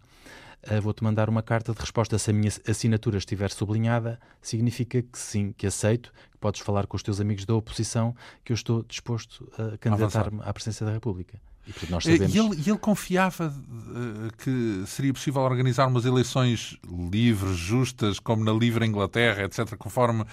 [0.69, 2.17] uh, vou-te mandar uma carta de resposta.
[2.17, 6.95] Se a minha assinatura estiver sublinhada, significa que sim, que aceito, que podes falar com
[6.95, 11.39] os teus amigos da oposição, que eu estou disposto a candidatar-me à presidência da República.
[11.67, 12.33] E, nós sabemos...
[12.33, 18.53] e, ele, ele confiava uh, que seria possível organizar umas eleições livres, justas, como na
[18.53, 20.25] livre Inglaterra, etc., conforme uh,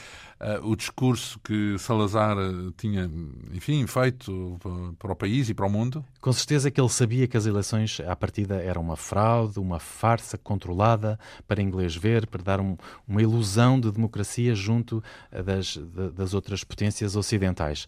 [0.62, 2.36] o discurso que Salazar
[2.76, 3.10] tinha,
[3.52, 4.58] enfim, feito
[4.98, 6.04] para o país e para o mundo?
[6.20, 10.38] Com certeza que ele sabia que as eleições, à partida, eram uma fraude, uma farsa
[10.38, 11.18] controlada
[11.48, 12.76] para inglês ver, para dar um,
[13.08, 15.02] uma ilusão de democracia junto
[15.44, 15.76] das,
[16.14, 17.86] das outras potências ocidentais.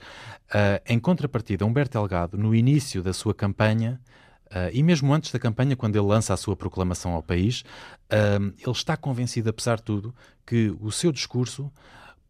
[0.86, 4.00] em contrapartida, Humberto Delgado, no início da sua campanha,
[4.46, 8.52] uh, e mesmo antes da campanha, quando ele lança a sua proclamação ao país, uh,
[8.58, 11.70] ele está convencido, apesar de tudo, que o seu discurso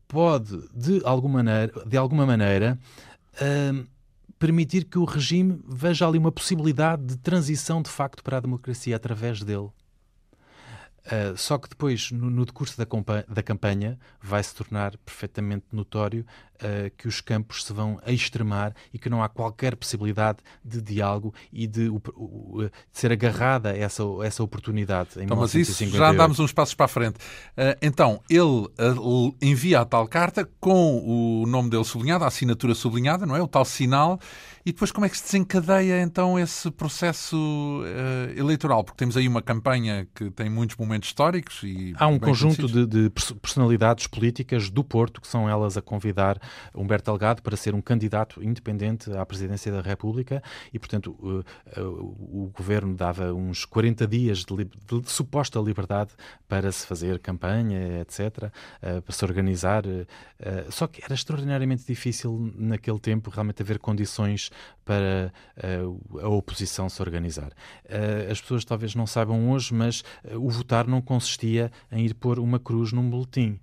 [0.06, 2.78] pode, de alguma maneira, de alguma maneira
[3.34, 3.86] uh,
[4.38, 8.94] permitir que o regime veja ali uma possibilidade de transição de facto para a democracia
[8.94, 9.70] através dele.
[11.06, 12.84] Uh, só que depois, no, no decurso da,
[13.28, 18.98] da, campanha, vai se tornar perfeitamente notório uh, que os campos se vão extremar e
[18.98, 22.00] que não há qualquer possibilidade de diálogo e de, uh,
[22.64, 25.10] de ser agarrada essa, essa oportunidade.
[25.20, 27.18] Em então, mas isso já andámos uns passos para a frente.
[27.80, 28.68] então, ele
[29.40, 33.40] envia a tal carta com o nome dele sublinhado, a assinatura sublinhada, não é?
[33.40, 34.18] O tal sinal.
[34.66, 37.84] E depois como é que se desencadeia então esse processo
[38.36, 38.82] eleitoral?
[38.82, 41.62] Porque temos aí uma campanha que tem muitos momentos históricos.
[41.62, 46.36] E Há um conjunto de, de, personalidades políticas do Porto que são elas a convidar
[46.74, 50.42] Humberto Delgado para ser um candidato independente à presidência da República
[50.74, 51.44] e, portanto, o,
[51.80, 56.10] o, o governo dava uns 40 dias de, de, de, suposta liberdade
[56.48, 58.50] para se fazer campanha, etc.,
[58.82, 59.86] uh, para se organizar.
[59.86, 60.06] Uh,
[60.70, 64.50] só que era extraordinariamente difícil naquele tempo realmente haver condições
[64.84, 65.32] para
[65.82, 67.50] uh, a oposição se organizar.
[68.30, 72.58] as pessoas talvez não saibam hoje, mas o votar não consistia em ir pôr uma
[72.58, 73.58] cruz num boletim.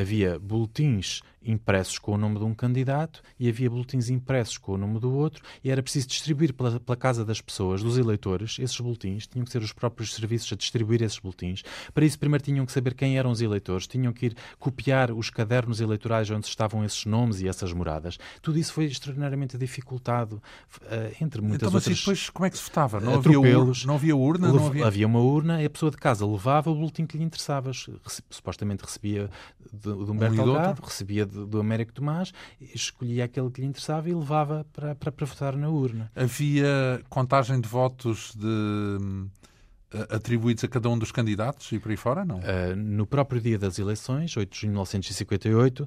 [0.00, 4.78] Havia boletins impressos com o nome de um candidato e havia boletins impressos com o
[4.78, 8.78] nome do outro e era preciso distribuir pela, pela, casa das pessoas, dos eleitores, esses
[8.78, 9.26] boletins.
[9.26, 11.62] Tinham que ser os próprios serviços a distribuir esses boletins.
[11.94, 15.30] Para isso, primeiro tinham que saber quem eram os eleitores, tinham que ir copiar os
[15.30, 18.18] cadernos eleitorais onde estavam esses nomes e essas moradas.
[18.42, 20.42] Tudo isso foi extraordinariamente dificultado,
[20.82, 21.98] uh, entre muitas então, mas outras...
[21.98, 23.00] depois como é que se votava?
[23.00, 23.76] Não havia, ur...
[23.86, 24.52] não havia urna?
[24.52, 24.86] Não havia...
[24.86, 27.70] havia uma urna e a pessoa de casa levava o boletim que lhe interessava.
[28.30, 29.30] Supostamente recebia
[29.72, 34.14] de, de Humberto um Delgado, recebia do Américo Tomás, escolhia aquele que lhe interessava e
[34.14, 36.10] levava para, para, para votar na urna.
[36.14, 38.98] Havia contagem de votos de
[40.10, 42.38] atribuídos a cada um dos candidatos e por aí fora, não?
[42.38, 45.86] Uh, no próprio dia das eleições, 8 de junho de 1958, uh,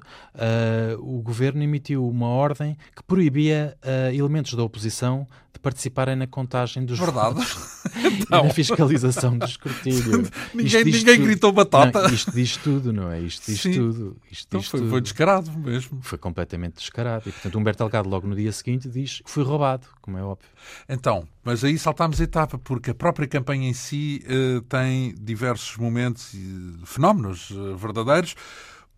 [0.98, 6.84] o governo emitiu uma ordem que proibia uh, elementos da oposição de participarem na contagem
[6.84, 7.34] dos Verdade.
[7.34, 8.40] votos então...
[8.44, 10.28] e na fiscalização do escrutínio.
[10.54, 12.02] ninguém ninguém gritou batata.
[12.02, 13.20] Não, isto diz tudo, não é?
[13.20, 13.72] Isto diz Sim.
[13.72, 14.16] tudo.
[14.30, 14.90] Isto então foi, tudo.
[14.90, 16.00] foi, descarado mesmo.
[16.02, 17.28] Foi completamente descarado.
[17.28, 20.48] E, portanto, Humberto Delgado, logo no dia seguinte, diz que foi roubado, como é óbvio.
[20.88, 26.32] Então, mas aí saltámos etapa, porque a própria campanha em si uh, tem diversos momentos
[26.34, 28.34] e fenómenos uh, verdadeiros.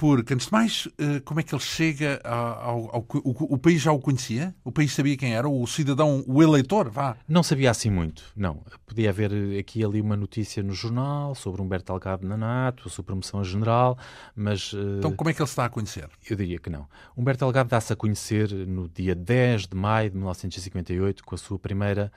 [0.05, 3.57] Porque, antes de mais, eh, como é que ele chega ao, ao, ao o, o,
[3.57, 4.55] país já o conhecia?
[4.63, 5.49] O país sabia quem era?
[5.49, 6.91] O cidadão, o eleitor?
[6.91, 7.17] Vá.
[7.27, 8.63] Não sabia assim muito, não.
[8.85, 12.91] Podia haver aqui e ali uma notícia no jornal sobre Humberto Delgado na NATO, a
[12.91, 13.97] sua promoção a general,
[14.37, 14.75] mas...
[14.99, 16.07] Então como é que ele se está a conhecer?
[16.29, 16.87] Eu diria que não.
[17.17, 21.59] Humberto Delgado dá-se a conhecer no dia 10 de maio de 1958, com a sua
[21.59, 22.13] primeira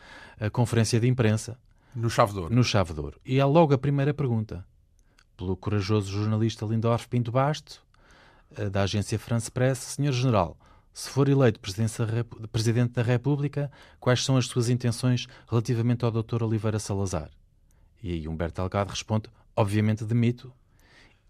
[0.52, 1.58] conferência de imprensa.
[1.96, 2.54] No Chave de Ouro.
[2.54, 3.18] No Chave de Ouro.
[3.26, 4.66] E é logo a primeira pergunta
[5.38, 7.82] pelo corajoso jornalista Lindorf Pinto Basto,
[8.58, 10.58] eh, da agência France Press, Senhor General,
[10.98, 16.42] se for eleito Presidente da República, quais são as suas intenções relativamente ao Dr.
[16.42, 17.30] Oliveira Salazar?
[18.02, 20.52] E aí Humberto Delgado responde, obviamente demito.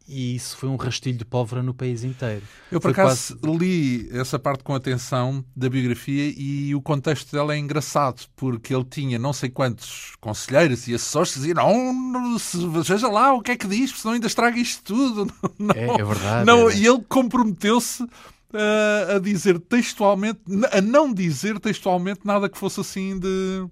[0.08, 2.42] E isso foi um rastilho de pólvora no país inteiro.
[2.72, 3.58] Eu, por foi acaso, quase...
[3.58, 8.86] li essa parte com atenção da biografia e o contexto dela é engraçado, porque ele
[8.86, 12.38] tinha não sei quantos conselheiros e assessores que diziam: não,
[12.84, 15.28] veja lá o que é que diz, senão ainda estraga isto tudo.
[15.60, 16.46] Não, é, é verdade.
[16.46, 16.78] Não, é.
[16.78, 20.40] E ele comprometeu-se uh, a dizer textualmente,
[20.72, 23.68] a não dizer textualmente nada que fosse assim de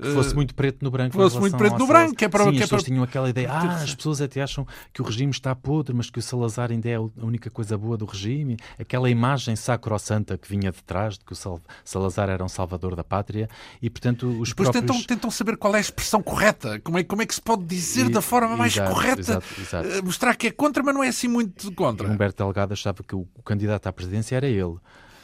[0.00, 1.14] que fosse muito preto no branco.
[1.14, 2.44] Fosse muito preto no branco, que é para...
[2.44, 2.90] Sim, que as é pessoas para...
[2.90, 6.18] tinham aquela ideia, ah, as pessoas até acham que o regime está podre, mas que
[6.18, 8.56] o Salazar ainda é a única coisa boa do regime.
[8.78, 13.04] Aquela imagem sacrossanta que vinha de trás, de que o Salazar era um salvador da
[13.04, 13.48] pátria,
[13.80, 14.98] e portanto os Depois próprios...
[14.98, 17.64] tentam, tentam saber qual é a expressão correta, como é, como é que se pode
[17.64, 19.88] dizer e, da forma mais exato, correta, exato, exato.
[19.88, 22.08] Eh, mostrar que é contra, mas não é assim muito contra.
[22.08, 24.76] E Humberto Delgado achava que o candidato à presidência era ele.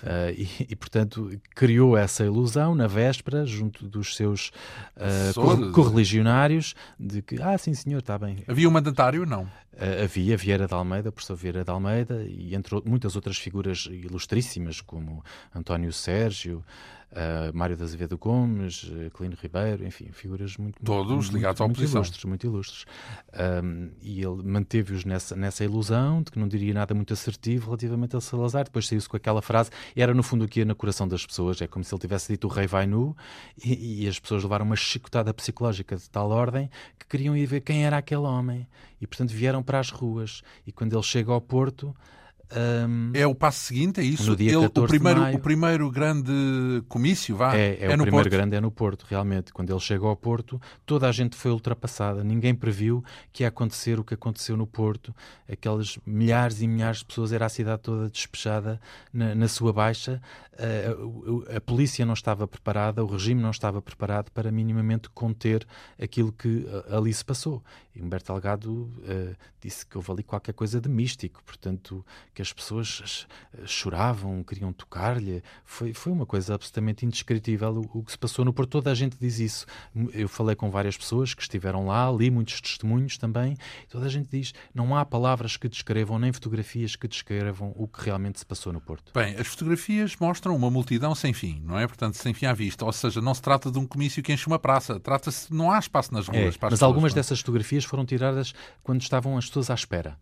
[0.02, 4.50] Uh, e, e, portanto, criou essa ilusão na véspera, junto dos seus
[4.96, 8.44] uh, correligionários, de que, ah, sim, senhor, está bem.
[8.46, 9.24] Havia um mandatário?
[9.24, 9.42] Não.
[9.42, 14.80] Uh, havia Vieira de Almeida, professor Vieira de Almeida, e entre muitas outras figuras ilustríssimas,
[14.80, 16.62] como António Sérgio,
[17.16, 21.70] uh, Mário da Azevedo Gomes, uh, Clino Ribeiro, enfim, figuras muito todos muito, ligados muito,
[21.70, 22.85] à oposição, muito ilustres, muito ilustres.
[23.64, 28.16] Um, e ele manteve-os nessa nessa ilusão de que não diria nada muito assertivo relativamente
[28.16, 28.64] a Salazar.
[28.64, 31.61] Depois saiu-se com aquela frase, era no fundo o que ia no coração das pessoas.
[31.61, 33.16] É como se ele tivesse dito o rei vai nu
[33.64, 37.61] e, e as pessoas levaram uma chicotada psicológica de tal ordem que queriam ir ver
[37.61, 38.66] quem era aquele homem
[39.00, 40.42] e portanto vieram para as ruas.
[40.66, 41.94] E quando ele chega ao Porto
[42.54, 44.30] um, é o passo seguinte, é isso?
[44.30, 46.32] No dia Ele, o, primeiro, maio, o primeiro grande
[46.88, 48.30] comício, vá, é, é, é o no primeiro Porto.
[48.30, 49.52] grande é no Porto, realmente.
[49.52, 52.22] Quando ele chega ao Porto, toda a gente foi ultrapassada.
[52.22, 55.14] Ninguém previu que ia acontecer o que aconteceu no Porto.
[55.50, 58.80] Aquelas milhares e milhares de pessoas, era a cidade toda despejada
[59.12, 60.22] na, na sua baixa.
[60.52, 65.66] Uh, a, a, polícia não estava preparada, o regime não estava preparado para minimamente conter
[66.00, 67.62] aquilo que uh, ali se passou.
[67.94, 72.04] E Humberto Delgado uh, disse que houve ali qualquer coisa de místico, portanto
[72.37, 73.27] que as pessoas
[73.64, 75.42] choravam, queriam tocar-lhe.
[75.64, 78.72] Foi, foi uma coisa absolutamente indescritível o, o, que se passou no Porto.
[78.72, 79.64] Toda a gente diz isso.
[80.12, 83.57] Eu falei com várias pessoas que estiveram lá, li muitos testemunhos também.
[83.88, 88.05] toda a gente diz: não há palavras que descrevam, nem fotografias que descrevam o que
[88.05, 89.12] realmente se passou no Porto.
[89.14, 91.87] Bem, as fotografias mostram uma multidão sem fim, não é?
[91.87, 92.85] Portanto, sem fim à vista.
[92.85, 95.01] Ou seja, não se trata de um comício que enche uma praça.
[95.01, 96.38] Trata-se, não há espaço nas ruas.
[96.38, 97.16] É, mas pessoas, algumas não?
[97.16, 100.18] dessas fotografias foram tiradas quando estavam as pessoas à espera.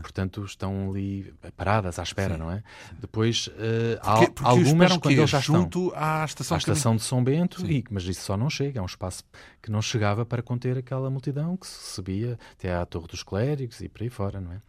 [0.00, 2.40] Portanto, estão ali paradas à espera, Sim.
[2.40, 2.62] não é?
[2.98, 7.02] Depois, uh, porque, porque algumas quando eles já junto estão à estação, à estação de
[7.02, 9.22] São Bento, e, mas isso só não chega, é um espaço
[9.60, 13.88] que não chegava para conter aquela multidão que subia até à Torre dos Clérigos e
[13.88, 14.62] por aí fora, não é?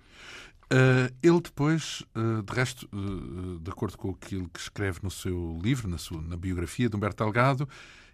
[0.65, 5.59] Uh, ele depois, uh, de resto, uh, de acordo com aquilo que escreve no seu
[5.61, 7.69] livro, na, sua, na biografia de Humberto Delgado,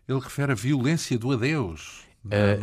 [0.07, 2.03] ele refere a violência do adeus.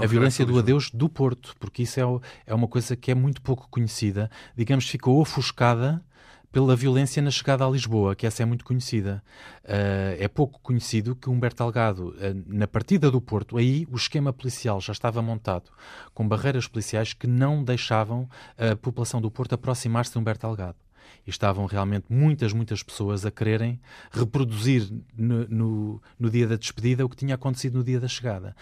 [0.03, 2.03] A violência do adeus do Porto, porque isso é,
[2.47, 4.31] é uma coisa que é muito pouco conhecida.
[4.57, 6.03] Digamos, ficou ofuscada
[6.51, 9.23] pela violência na chegada a Lisboa, que essa é muito conhecida.
[9.64, 12.14] Uh, é pouco conhecido que Humberto Delgado, uh,
[12.47, 15.71] na partida do Porto, aí o esquema policial já estava montado,
[16.14, 20.88] com barreiras policiais que não deixavam a população do Porto aproximar-se de Humberto Delgado
[21.27, 27.05] e estavam realmente muitas, muitas pessoas a quererem reproduzir no, no, no, dia da despedida
[27.05, 28.55] o que tinha acontecido no dia da chegada.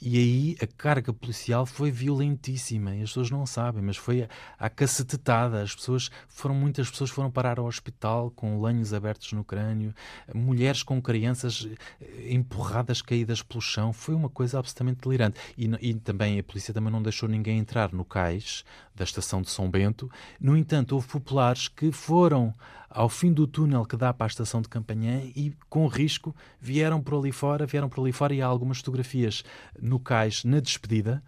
[0.00, 4.70] E aí a carga policial foi violentíssima, e as pessoas não sabem, mas foi a,
[4.70, 5.62] cacetetada.
[5.62, 9.94] As pessoas foram, muitas pessoas foram parar ao hospital com lenhos abertos no crânio,
[10.34, 11.68] mulheres com crianças
[12.00, 13.92] eh, empurradas, caídas pelo chão.
[13.92, 15.38] Foi uma coisa absolutamente delirante.
[15.56, 18.64] E, e também a polícia também não deixou ninguém entrar no cais
[18.94, 20.10] da estação de São Bento.
[20.40, 22.54] No entanto, houve populares que foram
[22.88, 27.02] ao fim do túnel que dá para a estação de Campanhã e, com risco, vieram
[27.02, 29.42] por ali fora, vieram por ali fora e há algumas fotografias
[29.80, 31.22] no cais na despedida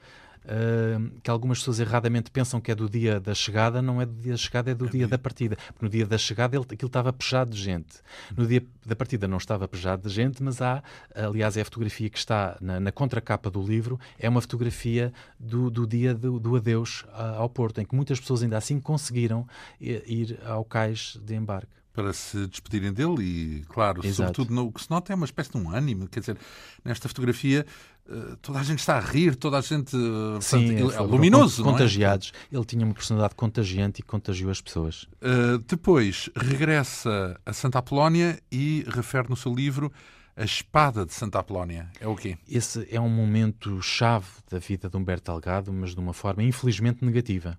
[0.46, 4.14] uh, que algumas pessoas erradamente pensam que é do dia da chegada, não é do
[4.14, 5.56] dia da chegada, é do é dia da partida.
[5.56, 7.96] Porque no dia da chegada ele, aquilo estava pejado de gente.
[8.36, 10.82] No dia da partida não estava pejado de gente, mas há,
[11.14, 15.70] aliás, é a fotografia que está na, na contracapa do livro, é uma fotografia do,
[15.70, 19.46] do dia do, do adeus ao Porto, em que muitas pessoas ainda assim conseguiram
[19.80, 24.16] ir ao cais de embarque para se despedirem dele e, claro, Exato.
[24.16, 26.36] sobretudo no, o que se nota é uma espécie de um ânimo, quer dizer,
[26.84, 27.95] nesta fotografia eh,
[28.40, 31.62] toda a gente está a rir, toda a gente eh, Sim, portanto, é, é luminoso,
[31.62, 32.32] contagiados.
[32.52, 32.56] É?
[32.56, 35.04] Ele tinha uma personalidade contagiante e contagiou as pessoas.
[35.14, 39.92] Uh, depois regressa a Santa Apolónia e refere no seu livro
[40.36, 41.90] a espada de Santa Apolónia.
[42.00, 42.36] É o quê?
[42.48, 47.04] Esse é um momento chave da vida de Humberto Delgado, mas de uma forma infelizmente
[47.04, 47.58] negativa.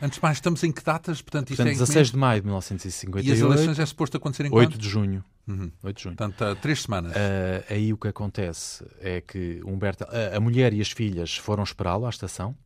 [0.00, 1.22] Antes de mais, estamos em que datas?
[1.22, 3.28] Portanto, Portanto isso é 16 de maio de 1958.
[3.28, 4.80] E as eleições é suposto acontecer em 8 quando?
[4.80, 5.24] de junho.
[5.46, 5.70] Uhum.
[5.82, 6.16] 8 de junho.
[6.16, 7.12] Portanto, há três semanas.
[7.12, 11.62] Uh, aí o que acontece é que Humberto, a, a mulher e as filhas foram
[11.62, 12.56] esperá-lo à estação.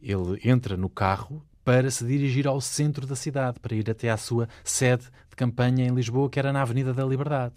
[0.00, 4.16] Ele entra no carro, para se dirigir ao centro da cidade, para ir até à
[4.16, 7.54] sua sede de campanha em Lisboa, que era na Avenida da Liberdade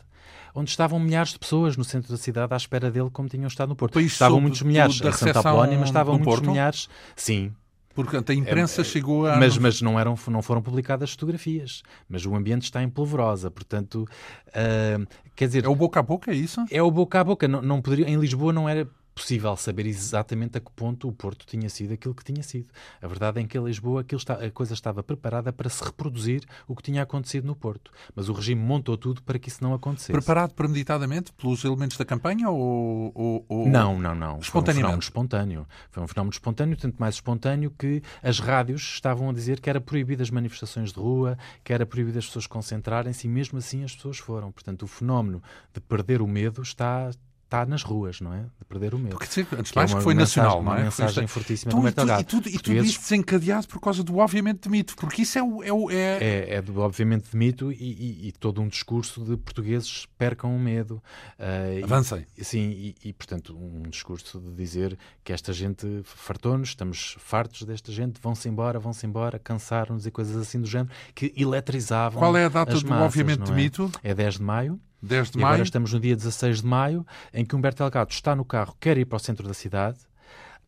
[0.54, 3.70] onde estavam milhares de pessoas no centro da cidade à espera dele, como tinham estado
[3.70, 4.00] no Porto.
[4.00, 6.50] estavam muitos milhares em Santa Apolónia, mas estavam muitos Porto?
[6.50, 6.90] milhares.
[7.16, 7.54] Sim,
[7.94, 9.38] porque a imprensa é, chegou a.
[9.38, 11.84] Mas, mas não, eram, não foram publicadas fotografias.
[12.08, 14.08] Mas o ambiente está em polvorosa, portanto.
[14.48, 15.66] Uh, quer dizer.
[15.66, 16.66] É o boca a boca, é isso?
[16.72, 17.48] É o boca a boca.
[17.48, 21.46] Não, não poderia, em Lisboa não era possível saber exatamente a que ponto o Porto
[21.46, 22.68] tinha sido aquilo que tinha sido.
[23.02, 26.76] A verdade é que em Lisboa está, a coisa estava preparada para se reproduzir o
[26.76, 27.92] que tinha acontecido no Porto.
[28.16, 30.12] Mas o regime montou tudo para que isso não acontecesse.
[30.12, 33.12] Preparado premeditadamente pelos elementos da campanha ou.
[33.14, 33.68] ou, ou...
[33.68, 34.40] Não, não, não.
[34.40, 34.52] Espontaneamente.
[34.52, 35.68] Foi um fenómeno espontâneo.
[35.92, 39.82] Foi um fenómeno espontâneo, tanto mais espontâneo que as rádios estavam a dizer que era
[39.82, 43.96] proibido as manifestações de rua, que era proibido as pessoas concentrarem-se e mesmo assim as
[43.96, 44.52] pessoas foram.
[44.52, 45.42] Portanto, o fenómeno
[45.74, 47.12] de perder o medo está
[47.52, 48.44] está nas ruas, não é?
[48.44, 49.18] De perder o medo.
[49.18, 49.26] Porque,
[49.58, 50.76] antes de mais, é que foi mensagem, nacional, não é?
[50.78, 54.62] Uma mensagem fortíssima do Berto E tudo, e tudo isto desencadeado por causa do obviamente
[54.62, 55.62] de mito, porque isso é o...
[55.62, 55.96] É, o, é...
[55.96, 60.56] é, é do obviamente de mito e, e, e, todo um discurso de portugueses percam
[60.56, 61.04] o medo.
[61.38, 62.26] Uh, Avancem.
[62.38, 67.92] E, sim, e, portanto um discurso de dizer que esta gente fartou-nos, estamos fartos desta
[67.92, 72.46] gente, vão-se embora, vão-se embora, cansaram-nos e coisas assim do género, que eletrizavam Qual é
[72.46, 73.56] a data do massas, obviamente de é?
[73.56, 73.92] mito?
[74.02, 74.80] É 10 de maio.
[75.02, 75.54] 10 de e maio.
[75.54, 78.98] agora estamos no dia 16 de maio, em que Humberto Delgado está no carro, quer
[78.98, 79.98] ir para o centro da cidade.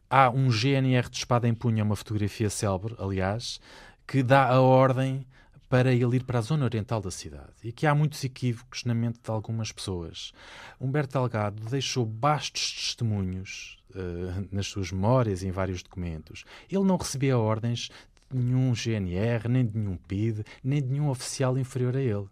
[0.09, 3.59] Há um GNR de espada em punho, uma fotografia célebre, aliás,
[4.07, 5.25] que dá a ordem
[5.69, 7.51] para ele ir para a zona oriental da cidade.
[7.63, 10.31] E que há muitos equívocos na mente de algumas pessoas.
[10.79, 16.45] Humberto Delgado deixou bastos testemunhos uh, nas suas memórias e em vários documentos.
[16.69, 17.89] Ele não recebia ordens
[18.31, 22.27] de nenhum GNR, nem de nenhum PID, nem de nenhum oficial inferior a ele.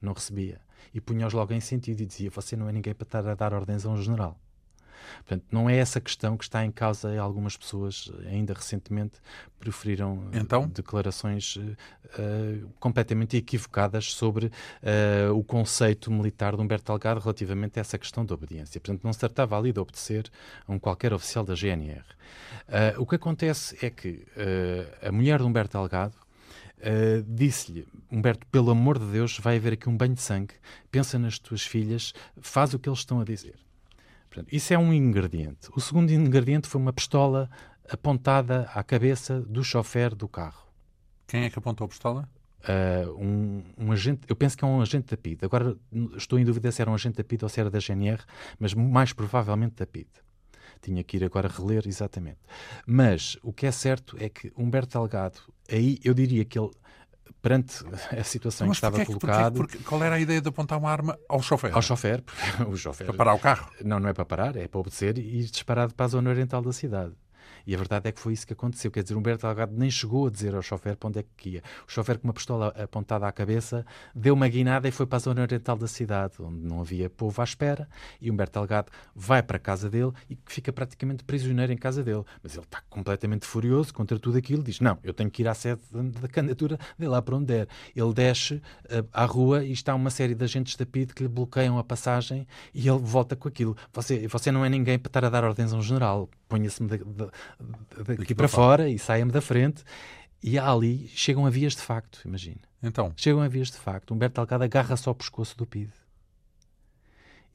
[0.00, 0.58] Não recebia
[0.94, 3.54] e punha-os logo em sentido e dizia: Você não é ninguém para estar a dar
[3.54, 4.38] ordens a um general.
[5.18, 7.18] Portanto, não é essa questão que está em causa.
[7.20, 9.20] Algumas pessoas, ainda recentemente,
[9.58, 10.68] preferiram então?
[10.68, 17.98] declarações uh, completamente equivocadas sobre uh, o conceito militar de Humberto Delgado relativamente a essa
[17.98, 18.80] questão da obediência.
[18.80, 20.30] Portanto, não se tratava ali de obedecer
[20.66, 22.04] a um qualquer oficial da GNR.
[22.68, 24.24] Uh, o que acontece é que
[25.02, 26.14] a mulher de Humberto Delgado
[26.82, 30.54] Uh, disse-lhe, Humberto, pelo amor de Deus, vai haver aqui um banho de sangue,
[30.90, 33.54] pensa nas tuas filhas, faz o que eles estão a dizer.
[34.28, 35.68] Portanto, isso é um ingrediente.
[35.76, 37.48] O segundo ingrediente foi uma pistola
[37.88, 40.66] apontada à cabeça do chofer do carro.
[41.26, 42.28] Quem é que apontou a pistola?
[42.62, 45.44] Uh, um, um, agente, eu penso que é um agente da PID.
[45.44, 45.76] Agora
[46.16, 48.22] estou em dúvida se era um agente da PID ou se era da GNR,
[48.58, 50.08] mas mais provavelmente da PID.
[50.80, 52.38] Tinha que ir agora reler exatamente.
[52.86, 55.40] Mas o que é certo é que Humberto Delgado,
[55.74, 56.70] aí eu diria que ele
[57.42, 57.84] perante
[58.16, 59.56] a situação em que estava colocado.
[59.56, 61.74] Porque, porque, qual era a ideia de apontar uma arma ao chofer?
[61.74, 62.22] Ao chofer,
[62.68, 63.06] o chofer.
[63.06, 63.68] Para parar o carro?
[63.84, 66.62] Não, não é para parar, é para obedecer e ir disparado para a zona oriental
[66.62, 67.12] da cidade.
[67.66, 68.90] E a verdade é que foi isso que aconteceu.
[68.90, 71.62] Quer dizer, Humberto Delgado nem chegou a dizer ao chofer para onde é que ia.
[71.86, 75.20] O chofer, com uma pistola apontada à cabeça, deu uma guinada e foi para a
[75.20, 77.88] zona oriental da cidade, onde não havia povo à espera.
[78.20, 82.24] E Humberto Delgado vai para a casa dele e fica praticamente prisioneiro em casa dele.
[82.42, 84.62] Mas ele está completamente furioso contra tudo aquilo.
[84.62, 85.80] Diz: Não, eu tenho que ir à sede
[86.20, 87.68] da candidatura, de lá para onde der.
[87.94, 91.28] Ele desce uh, à rua e está uma série de agentes da PID que lhe
[91.28, 93.76] bloqueiam a passagem e ele volta com aquilo.
[93.92, 97.00] Você, você não é ninguém para estar a dar ordens a um general ponha-se-me
[98.18, 99.82] daqui para fora e saia-me da frente.
[100.42, 102.60] E ali chegam a vias de facto, imagina.
[102.82, 103.12] Então?
[103.16, 104.12] Chegam a vias de facto.
[104.12, 105.90] Humberto Delgado agarra só o pescoço do PID.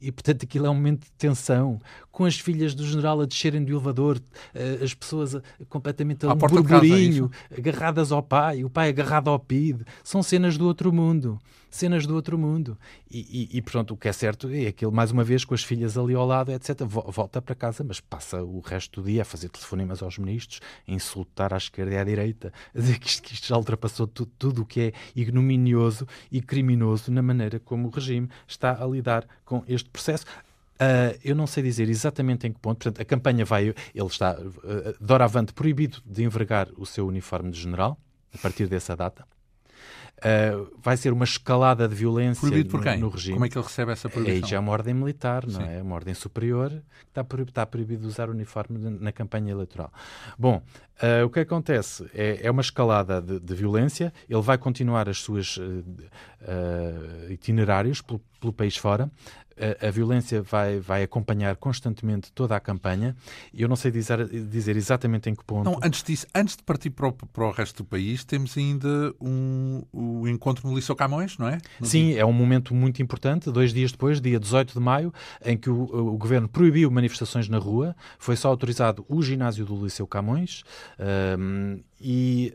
[0.00, 1.80] E, portanto, aquilo é um momento de tensão,
[2.12, 4.20] com as filhas do general a descerem do elevador,
[4.54, 5.36] eh, as pessoas
[5.68, 9.82] completamente a um burburinho, é agarradas ao pai, o pai agarrado ao PID.
[10.04, 11.38] São cenas do outro mundo.
[11.70, 12.78] Cenas do outro mundo.
[13.10, 15.62] E, e, e pronto, o que é certo é aquilo, mais uma vez, com as
[15.62, 16.80] filhas ali ao lado, etc.
[16.84, 20.92] Volta para casa, mas passa o resto do dia a fazer telefonemas aos ministros, a
[20.92, 24.30] insultar à esquerda e à direita, a dizer que isto, que isto já ultrapassou tudo,
[24.38, 29.26] tudo o que é ignominioso e criminoso na maneira como o regime está a lidar
[29.44, 30.24] com este processo.
[30.78, 32.78] Uh, eu não sei dizer exatamente em que ponto.
[32.78, 33.74] Portanto, a campanha vai.
[33.94, 37.98] Ele está, uh, doravante, proibido de envergar o seu uniforme de general,
[38.32, 39.26] a partir dessa data.
[40.18, 42.98] Uh, vai ser uma escalada de violência Proibido por quem?
[42.98, 43.34] No, regime.
[43.34, 44.48] Como é que ele recebe essa proibição?
[44.48, 45.68] Já é uma ordem militar, não Sim.
[45.68, 45.80] é?
[45.80, 49.92] Uma ordem superior que está proibido, está proibido de usar uniforme na campanha eleitoral.
[50.36, 50.60] Bom,
[51.00, 54.12] uh, o que acontece é, é uma escalada de, de, violência.
[54.28, 55.84] Ele vai continuar as suas uh,
[57.30, 59.08] itinerários pelo, pelo país fora
[59.82, 63.16] a, a, violência vai, vai acompanhar constantemente toda a campanha
[63.52, 65.64] eu não sei dizer, dizer exatamente em que ponto.
[65.64, 69.14] Não, antes disso, antes de partir para o, para o resto do país, temos ainda
[69.20, 71.58] um, o encontro no Liceu Camões, não é?
[71.80, 72.20] No Sim, dia.
[72.20, 75.12] é um momento muito importante, dois dias depois, dia 18 de maio,
[75.44, 79.84] em que o, o governo proibiu manifestações na rua, foi só autorizado o ginásio do
[79.84, 80.62] Liceu Camões
[81.38, 82.54] um, e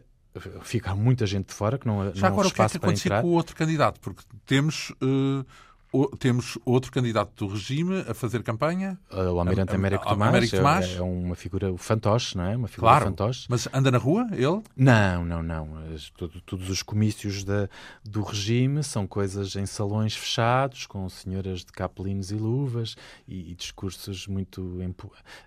[0.62, 3.22] fica muita gente de fora que não, Já não agora, o que é que aconteceu
[3.22, 4.00] com o outro candidato?
[4.00, 5.46] Porque temos, uh,
[5.94, 10.10] o- temos outro candidato do regime a fazer campanha, Uh, O Almirante Am- Américo Am-
[10.14, 10.90] Tomás, Américo é- Tomás.
[10.98, 12.58] É, uma figura, o fantoche, não é?
[12.58, 13.46] Uma figura claro, fantoche.
[13.48, 14.62] mas anda na rua, ele?
[14.76, 15.70] Não, não, não.
[16.18, 17.70] Todo- todos os comícios da-
[18.04, 22.96] do regime são coisas em salões fechados, com senhoras de capelinos e luvas
[23.28, 24.80] e, e discursos muito,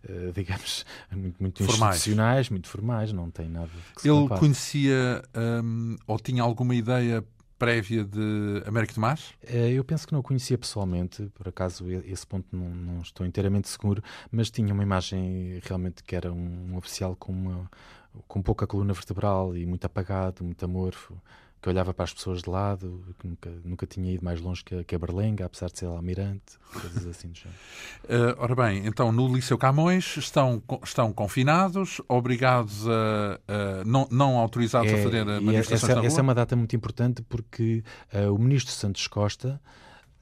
[0.08, 1.96] eh, digamos, muito, muito Formais.
[1.96, 4.40] institucionais, muito formais, não tem nada que se Ele compare.
[4.40, 5.22] conhecia
[5.64, 7.24] um, ou tinha alguma ideia
[7.58, 9.34] prévia de Américo Tomás?
[9.42, 13.26] Eh, Eu penso que não o conhecia pessoalmente, por acaso esse ponto não, não estou
[13.26, 17.70] inteiramente seguro, mas tinha uma imagem realmente que era um, um oficial com, uma,
[18.28, 21.14] com pouca coluna vertebral e muito apagado, muito amorfo,
[21.66, 24.72] que olhava para as pessoas de lado, que nunca, nunca tinha ido mais longe que
[24.72, 27.58] a, que a Berlenga, apesar de ser almirante, coisas assim do género.
[28.04, 33.40] Uh, ora bem, então no Liceu Camões estão, estão confinados, obrigados a,
[33.80, 36.76] a- não, não autorizados a fazer É, e manifestações essa, essa é uma data muito
[36.76, 39.60] importante porque eh, o ministro Santos Costa,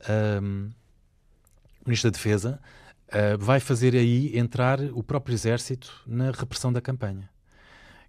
[0.08, 0.70] ahm,
[1.82, 2.58] o ministro da Defesa,
[3.08, 7.28] eh, vai fazer aí entrar o próprio exército na repressão da campanha.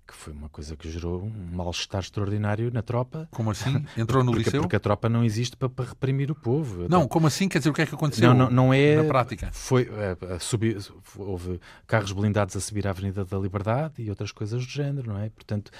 [0.07, 3.27] Que foi uma coisa que gerou um mal-estar extraordinário na tropa.
[3.31, 3.83] Como assim?
[3.97, 4.61] Entrou no porque, Liceu?
[4.61, 6.87] porque a tropa não existe para, para reprimir o povo.
[6.87, 7.49] Não, como assim?
[7.49, 8.97] Quer dizer, o que é que aconteceu não, não, não é.
[8.97, 9.49] na prática?
[9.51, 9.89] Foi,
[10.35, 10.77] a subir,
[11.17, 15.19] houve carros blindados a subir à Avenida da Liberdade e outras coisas do género, não
[15.19, 15.29] é?
[15.29, 15.71] Portanto,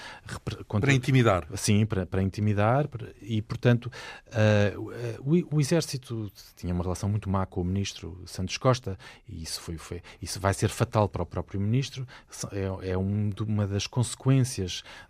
[0.67, 1.47] contra- Para intimidar.
[1.55, 3.91] Sim, para, para intimidar para- e, portanto,
[4.32, 4.73] ah,
[5.19, 8.97] o, o Exército tinha uma relação muito má com o Ministro Santos Costa
[9.30, 12.07] e isso, foi, foi- isso vai ser fatal para o próprio Ministro.
[12.51, 14.14] É, é um uma das consequências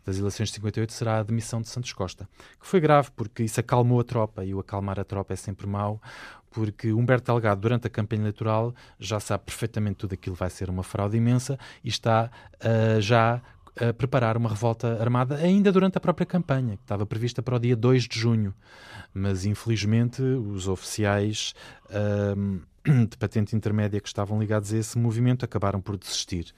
[0.06, 2.28] das eleições de 58 será a demissão de Santos Costa,
[2.60, 5.68] que foi grave porque isso acalmou a tropa e o acalmar a tropa é sempre
[5.68, 6.02] mau
[6.52, 10.84] porque Humberto Delgado, durante a campanha eleitoral, já sabe perfeitamente tudo aquilo vai ser uma
[10.84, 12.32] fraude imensa e está
[12.62, 13.42] ah, já
[13.80, 17.60] a preparar uma revolta armada ainda durante a própria campanha, que estava prevista para o
[17.60, 18.54] dia 2 de junho.
[19.14, 21.54] Mas, infelizmente, os oficiais
[21.90, 22.60] ahm,
[23.10, 26.54] de patente intermédia que estavam ligados a esse movimento acabaram por desistir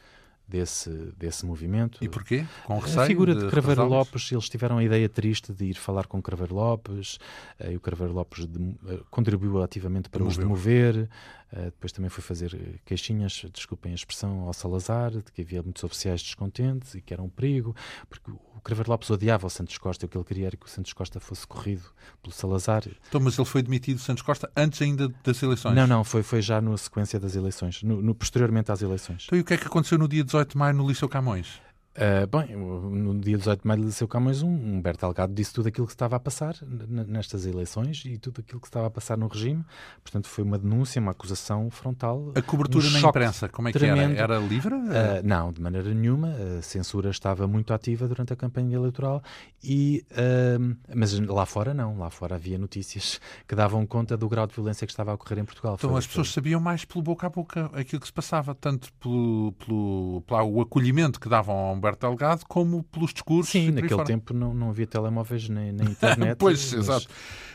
[0.48, 1.98] desse, desse movimento.
[2.02, 2.46] E porquê?
[2.66, 3.86] Com receio A figura de, de Craveiro?
[3.86, 7.18] Lopes, eles tiveram a ideia triste de ir falar com Craveiro Lopes,
[7.60, 11.10] eh, e o Craveiro Lopes de- eh, contribuiu ativamente para os demover.
[11.52, 15.62] Eh, depois também foi fazer eh, queixinhas, desculpem a expressão, ao Salazar, de que havia
[15.64, 17.76] muitos oficiais descontentes e que era um perigo,
[18.10, 20.70] porque o Craveiro Lopes odiava o Santos Costa, o que ele queria era que o
[20.70, 21.84] Santos Costa fosse corrido
[22.22, 22.84] pelo Salazar.
[23.08, 25.76] Então, mas ele foi demitido, Santos Costa, antes ainda das eleições?
[25.76, 29.24] Não, não, foi, foi já na sequência das eleições, no, no- posteriormente às eleições.
[29.26, 31.62] Então, e o que é que aconteceu no dia 18 de maio no Liceu Camões?
[31.98, 35.68] Uh, bem, no dia 18 de maio de Liceu Camões, um, Humberto Delgado disse tudo
[35.68, 39.28] aquilo que estava a passar nestas eleições e tudo aquilo que estava a passar no
[39.28, 39.66] regime.
[40.04, 42.34] Portanto, foi uma denúncia, uma acusação frontal.
[42.36, 44.14] A cobertura um na imprensa, como é que tremendo.
[44.14, 44.36] era?
[44.36, 44.76] Era livre?
[44.76, 46.36] Uh, não, de maneira nenhuma.
[46.60, 49.24] A censura estava muito ativa durante a campanha eleitoral,
[49.64, 51.98] e, uh, mas lá fora não.
[51.98, 55.40] Lá fora havia notícias que davam conta do grau de violência que estava a ocorrer
[55.40, 55.74] em Portugal.
[55.74, 58.94] Então Foi- as pessoas sabiam mais pelo boca a boca aquilo que se passava, tanto
[59.00, 63.52] pelo, pelo, pelo acolhimento que davam a Humberto Delgado, como pelos discursos.
[63.52, 64.06] Sim, naquele fora.
[64.06, 66.38] tempo não, não havia telemóveis nem, nem internet.
[66.38, 67.08] Pois, mas- exato.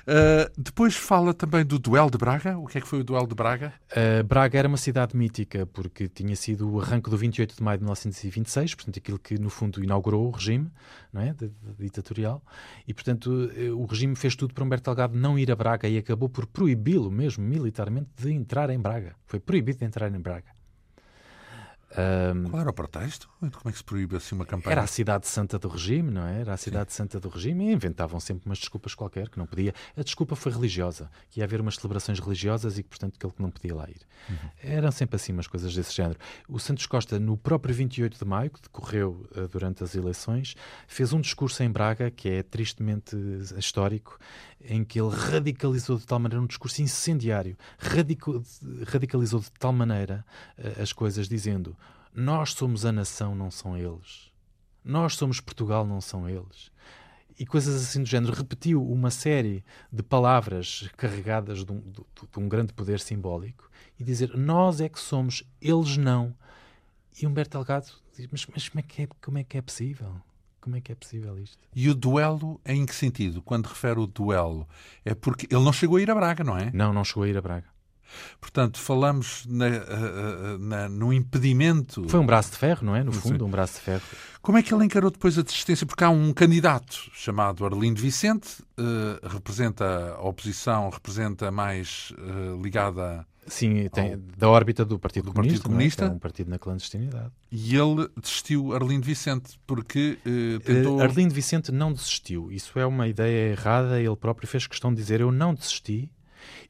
[0.02, 2.58] Uh, depois fala também do duelo de Braga.
[2.58, 3.72] O que é que foi o duelo de Braga?
[3.92, 7.78] Uh, Braga era uma cidade mítica porque tinha sido o arranque do 28 de maio
[7.78, 10.68] de 1926, portanto, aquilo que no fundo inaugurou o regime
[11.12, 11.32] não é?
[11.32, 12.42] de, de- ditatorial.
[12.88, 15.96] E, portanto, eh, o regime fez tudo para Humberto Delgado não ir a Braga e
[15.98, 19.14] acabou por proibi-lo mesmo militarmente de entrar em Braga.
[19.26, 20.46] Foi proibido de entrar em Braga.
[22.34, 23.28] Um, Qual era o pretexto?
[23.50, 24.72] Como é que se proíbe assim uma campanha?
[24.72, 26.40] era a cidade santa do regime, não é?
[26.40, 29.74] Era a cidade santa do regime e inventavam sempre umas desculpas qualquer que não podia.
[29.96, 33.34] A desculpa foi religiosa, que ia haver umas celebrações religiosas e que, portanto, que ele
[33.38, 34.00] não podia lá ir.
[34.62, 36.18] Eram sempre assim umas coisas desse género.
[36.48, 40.54] O Santos Costa, no próprio 28 de maio, que decorreu eh, durante as eleições,
[40.86, 43.16] fez um discurso em Braga que é tristemente
[43.58, 44.18] histórico,
[44.64, 48.42] em que ele radicalizou de tal maneira um discurso incendiário, radico-
[48.86, 50.24] radicalizou de tal maneira
[50.56, 51.76] eh, as coisas, dizendo:
[52.14, 54.30] Nós somos a nação, não são eles.
[54.84, 56.70] Nós somos Portugal, não são eles.
[57.38, 58.34] E coisas assim do género.
[58.34, 64.04] Repetiu uma série de palavras carregadas de um, de- de um grande poder simbólico e
[64.04, 66.34] dizer: Nós é que somos, eles não.
[67.20, 70.14] E Humberto Delgado diz: Mas, mas como, é que é, como é que é possível?
[70.60, 71.58] Como é que é possível isto?
[71.74, 73.42] E o duelo em que sentido?
[73.42, 74.68] Quando refere o duelo,
[75.04, 76.70] é porque ele não chegou a ir a Braga, não é?
[76.72, 77.66] Não, não chegou a ir a Braga.
[78.40, 82.08] Portanto, falamos na, ah, ah, na- no impedimento.
[82.08, 83.02] Foi um braço de ferro, não é?
[83.02, 83.20] No Sim.
[83.20, 84.02] fundo, um braço de ferro.
[84.42, 85.86] Como é que ele encarou depois a desistência?
[85.86, 93.24] Porque há um candidato chamado Arlindo Vicente, eh, representa a oposição, representa mais eh, ligada
[93.46, 94.18] Sim, tem, ao...
[94.36, 96.04] da órbita do Partido do Comunista, Partido Comunista.
[96.04, 96.08] É?
[96.08, 96.10] é?
[96.10, 97.30] um partido na clandestinidade.
[97.52, 100.18] E ele desistiu, Arlindo Vicente, porque
[100.64, 101.00] tentou...
[101.00, 102.50] Arlindo Vicente não desistiu.
[102.50, 104.00] Isso é uma ideia errada.
[104.00, 106.10] Ele próprio fez questão de dizer, eu não desisti,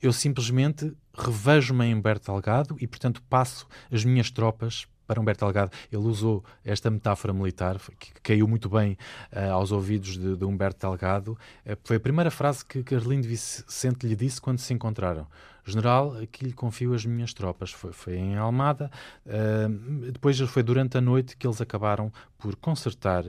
[0.00, 5.72] eu simplesmente revejo-me em Humberto Delgado e, portanto, passo as minhas tropas para Humberto Delgado.
[5.90, 8.96] Ele usou esta metáfora militar, que caiu muito bem
[9.32, 11.32] uh, aos ouvidos de, de Humberto Delgado.
[11.66, 15.26] Uh, foi a primeira frase que, que Arlindo Vicente lhe disse quando se encontraram.
[15.64, 17.70] General, aqui lhe confio as minhas tropas.
[17.70, 18.90] Foi, foi em Almada.
[19.26, 23.24] Uh, depois foi durante a noite que eles acabaram por consertar,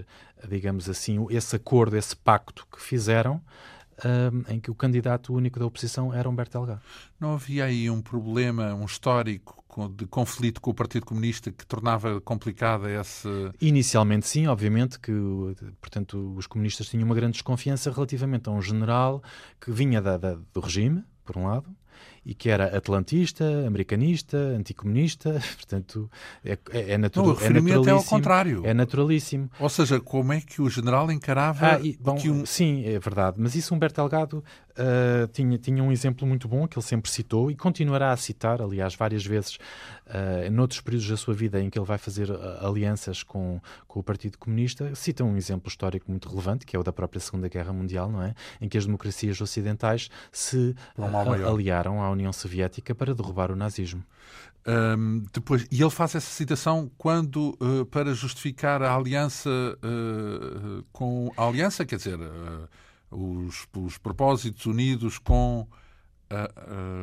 [0.48, 3.42] digamos assim, esse acordo, esse pacto que fizeram
[4.50, 6.82] em que o candidato único da oposição era Humberto Delgado.
[7.20, 9.64] Não havia aí um problema, um histórico
[9.96, 13.30] de conflito com o Partido Comunista que tornava complicada essa...
[13.60, 15.12] Inicialmente sim, obviamente que
[15.82, 19.24] portanto, os comunistas tinham uma grande desconfiança relativamente a um general
[19.60, 21.70] que vinha da, da, do regime, por um lado,
[22.26, 26.10] e que era atlantista, americanista, anticomunista, portanto
[26.44, 27.90] é, é, é, natu Não, é naturalíssimo.
[27.90, 28.62] É ao contrário.
[28.66, 29.50] É naturalíssimo.
[29.60, 31.76] Ou seja, como é que o general encarava...
[31.76, 32.46] Ah, e, bom, um...
[32.46, 34.44] Sim, é verdade, mas isso Humberto Delgado
[34.74, 38.62] uh, tinha, tinha um exemplo muito bom que ele sempre citou e continuará a citar,
[38.62, 39.58] aliás, várias vezes,
[40.08, 44.00] uh, noutros períodos da sua vida em que ele vai fazer uh, alianças com, com
[44.00, 47.48] o Partido Comunista, cita um exemplo histórico muito relevante, que é o da própria Segunda
[47.48, 48.34] Guerra Mundial, não é?
[48.62, 54.04] Em que as democracias ocidentais se uh, aliaram à União Soviética para derrubar o nazismo.
[54.66, 61.32] Um, depois, e ele faz essa citação quando, uh, para justificar a aliança uh, com
[61.36, 62.70] a aliança, quer dizer, uh,
[63.12, 65.68] os, os propósitos unidos com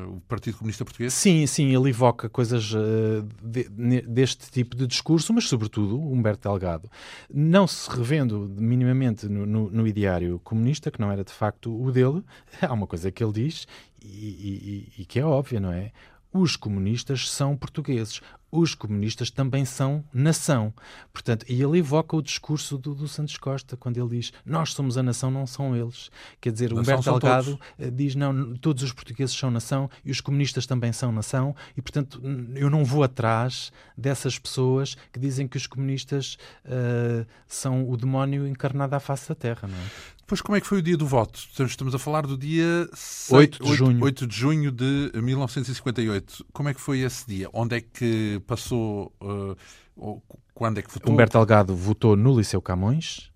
[0.08, 1.12] O Partido Comunista Português?
[1.14, 3.68] Sim, sim, ele evoca coisas uh, de,
[4.02, 6.90] deste tipo de discurso, mas sobretudo Humberto Delgado,
[7.32, 11.90] não se revendo minimamente no, no, no, ideário comunista, que não era de facto o
[11.90, 12.22] dele,
[12.60, 13.66] há uma coisa que ele diz
[14.02, 15.92] e, e, e que é óbvia, não é?
[16.32, 18.20] Os comunistas são portugueses
[18.50, 20.74] os comunistas também são nação.
[21.12, 24.98] Portanto, e ele evoca o discurso do, do, Santos Costa, quando ele diz nós somos
[24.98, 26.10] a nação, não são eles.
[26.40, 30.20] Quer dizer, nação Humberto Delgado eh, diz não, todos os portugueses são nação e os
[30.20, 32.20] comunistas também são nação e, portanto,
[32.54, 38.46] eu não vou atrás dessas pessoas que dizem que os comunistas uh, são o demónio
[38.46, 40.19] encarnado à face da terra, não é?
[40.30, 41.40] Pois como é que foi o dia do voto?
[41.66, 42.88] Estamos a falar do dia
[43.32, 44.00] 8 de junho.
[44.00, 46.46] 8 de junho de 1958.
[46.52, 47.48] Como é que foi esse dia?
[47.52, 50.22] Onde é que passou, uh,
[50.54, 51.12] quando é que votou?
[51.12, 53.29] Humberto Delgado votou no Liceu Camões.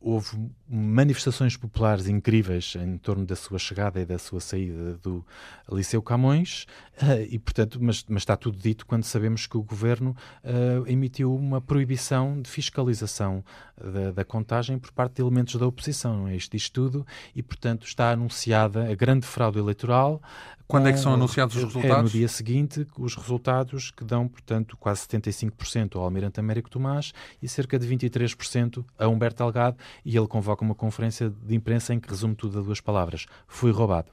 [0.00, 5.24] Houve manifestações populares incríveis em torno da sua chegada e da sua saída do
[5.70, 6.66] Liceu Camões,
[7.02, 11.34] uh, e portanto, mas, mas, está tudo dito quando sabemos que o governo uh, emitiu
[11.34, 13.44] uma proibição de fiscalização
[13.76, 16.16] da, da, contagem por parte de elementos da oposição.
[16.20, 16.36] Não é?
[16.36, 20.22] Isto diz tudo, e portanto está anunciada a grande fraude eleitoral,
[20.66, 21.98] quando é que são anunciados os resultados?
[21.98, 27.12] É no dia seguinte, os resultados que dão, portanto, quase 75% ao Almirante Américo Tomás
[27.40, 32.00] e cerca de 23% a Humberto Delgado, e ele convoca uma conferência de imprensa em
[32.00, 34.10] que resume tudo a duas palavras: fui roubado.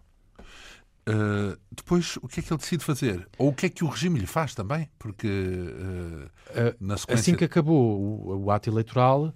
[1.05, 3.27] Uh, depois, o que é que ele decide fazer?
[3.37, 4.89] Ou o que é que o regime lhe faz também?
[4.97, 6.29] Porque uh,
[6.79, 7.21] na sequência...
[7.21, 9.33] Assim que acabou o, o ato eleitoral, uh,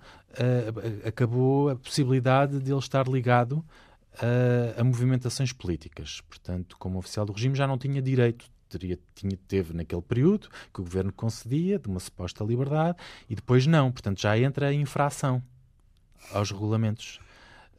[1.05, 3.65] acabou a possibilidade de ele estar ligado
[4.19, 6.21] a, a, movimentações políticas.
[6.21, 8.45] Portanto, como oficial do regime, já não tinha direito.
[8.69, 12.97] Teria, tinha, teve naquele período que o governo concedia de uma suposta liberdade
[13.29, 13.91] e depois não.
[13.91, 15.41] Portanto, já entra a infração
[16.31, 17.19] aos regulamentos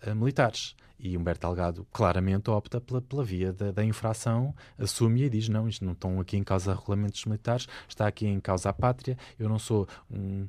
[0.07, 0.75] uh, militares.
[0.99, 5.69] E Humberto Delgado claramente opta pela, pela via da, da, infração, assume e diz: não,
[5.69, 9.17] isto não estão aqui em causa regulamentos militares, está aqui em causa a pátria.
[9.39, 10.49] Eu não sou um,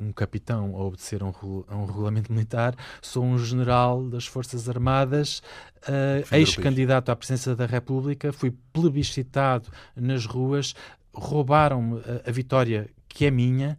[0.00, 4.68] um capitão a obedecer a um, a um regulamento militar, sou um general das Forças
[4.68, 5.42] Armadas,
[5.88, 10.74] uh, ex-candidato à presidência da República, fui plebiscitado nas ruas,
[11.12, 13.76] roubaram-me a, a, vitória que é minha.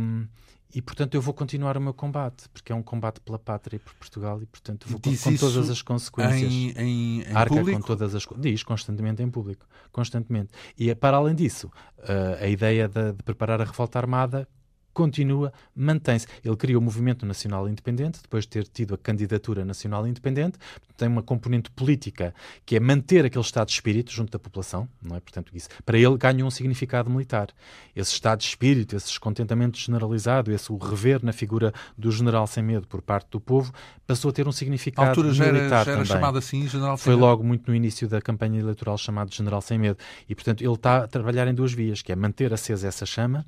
[0.00, 0.26] Um,
[0.74, 3.78] e portanto eu vou continuar o meu combate, porque é um combate pela pátria e
[3.78, 6.52] por Portugal, e portanto vou com, com todas as consequências.
[6.52, 7.80] Em, em, em arca público?
[7.80, 10.50] com todas as diz constantemente em público, constantemente.
[10.76, 11.68] E para além disso,
[12.00, 14.46] uh, a ideia de, de, preparar a revolta armada
[14.92, 16.26] continua, mantém-se.
[16.44, 20.58] Ele criou o Movimento Nacional Independente, depois de ter tido a candidatura nacional independente,
[20.96, 22.34] tem uma componente política
[22.66, 25.20] que é manter aquele estado de espírito junto da população, não é?
[25.20, 27.48] Portanto, isso para ele ganhou um significado militar.
[27.94, 32.62] Esse estado de espírito, esse descontentamento generalizado, esse o rever na figura do general sem
[32.62, 33.72] medo por parte do povo,
[34.06, 36.06] passou a ter um significado a altura já militar já era também.
[36.06, 37.24] chamado assim, general sem Foi medo.
[37.24, 39.98] logo muito no início da campanha eleitoral chamado general sem medo.
[40.28, 43.46] E, portanto, ele está a trabalhar em duas vias, que é manter acesa essa chama,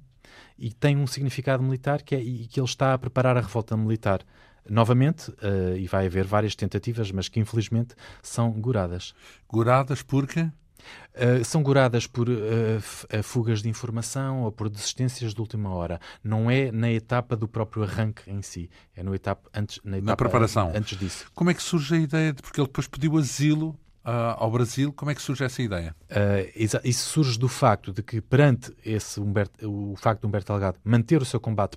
[0.61, 3.77] e tem um significado militar que é e que ele está a preparar a revolta
[3.77, 4.21] militar
[4.69, 9.15] novamente, uh, e vai haver várias tentativas, mas que infelizmente são goradas.
[9.49, 10.41] Goradas porque?
[10.41, 16.01] Uh, são curadas por uh, fugas de informação ou por desistências de última hora.
[16.23, 20.11] Não é na etapa do próprio arranque em si, é no etapa antes, na, etapa
[20.11, 20.73] na preparação.
[20.75, 21.27] antes disso.
[21.35, 22.43] Como é que surge a ideia de.
[22.43, 25.95] Porque ele depois pediu asilo Uh, ao Brasil, como é que surge essa ideia?
[26.11, 26.51] Uh,
[26.85, 31.21] isso surge do facto de que, perante esse Humberto, o facto de Humberto Delgado manter
[31.21, 31.77] o seu combate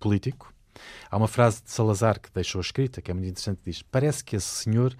[0.00, 0.52] político,
[1.08, 4.34] há uma frase de Salazar que deixou escrita, que é muito interessante, diz, parece que
[4.34, 4.92] esse senhor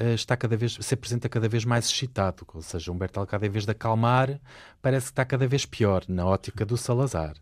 [0.00, 3.50] uh, está cada vez, se apresenta cada vez mais excitado, ou seja, Humberto Delgado, em
[3.50, 4.40] vez de acalmar,
[4.80, 7.34] parece que está cada vez pior, na ótica do Salazar.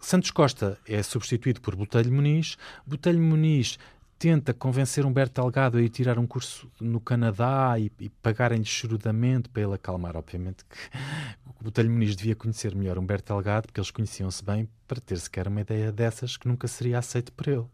[0.00, 2.56] Santos Costa é substituído por Botelho Muniz.
[2.86, 3.78] Botelho Muniz
[4.18, 9.48] tenta convencer Humberto Delgado a ir tirar um curso no Canadá e, e pagarem-lhe churudamente
[9.48, 10.16] para ele acalmar.
[10.16, 10.76] Obviamente que
[11.60, 15.46] o Botelho Muniz devia conhecer melhor Humberto Delgado, porque eles conheciam-se bem, para ter sequer
[15.46, 17.66] uma ideia dessas que nunca seria aceito por ele.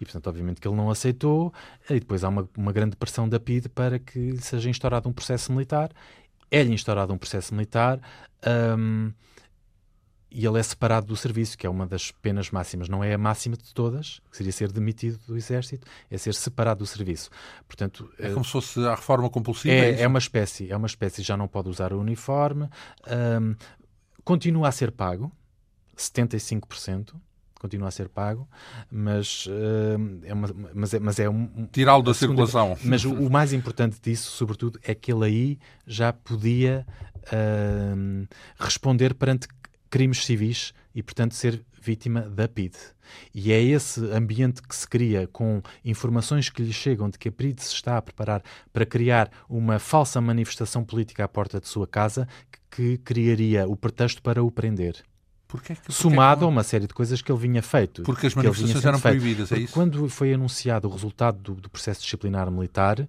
[0.00, 1.52] E, portanto, obviamente que ele não aceitou,
[1.90, 5.52] e depois há uma, uma grande pressão da PIDE para que seja instaurado um processo
[5.52, 5.90] militar.
[6.50, 8.00] É-lhe instaurado um processo militar.
[8.78, 9.12] Um,
[10.34, 12.88] e ele é separado do serviço, que é uma das penas máximas.
[12.88, 16.78] Não é a máxima de todas, que seria ser demitido do exército, é ser separado
[16.78, 17.30] do serviço.
[17.66, 19.74] Portanto, é como se fosse a reforma compulsiva?
[19.74, 22.68] É, é, é uma espécie, é uma espécie, já não pode usar o uniforme,
[23.40, 23.54] um,
[24.24, 25.30] continua a ser pago,
[25.96, 27.14] 75%,
[27.60, 28.48] continua a ser pago,
[28.90, 31.68] mas, uh, é, uma, mas é, mas é um...
[31.70, 32.76] Tirá-lo da circulação.
[32.82, 36.84] Mas o, o, mais importante disso, sobretudo, é que ele aí já podia
[37.28, 38.26] uh,
[38.58, 39.46] responder perante
[39.92, 42.74] crimes civis e, portanto, ser vítima da PID.
[43.34, 47.32] E é esse ambiente que se cria com informações que lhe chegam de que a
[47.32, 51.86] PID se está a preparar para criar uma falsa manifestação política à porta de sua
[51.86, 52.26] casa
[52.70, 54.96] que, criaria o pretexto para o prender.
[55.46, 56.44] Porquê que, Somado que...
[56.46, 58.02] a uma série de coisas que ele vinha feito.
[58.04, 59.74] Porque as manifestações eram proibidas, é isso?
[59.74, 63.06] Quando foi anunciado o resultado do, do processo disciplinar militar,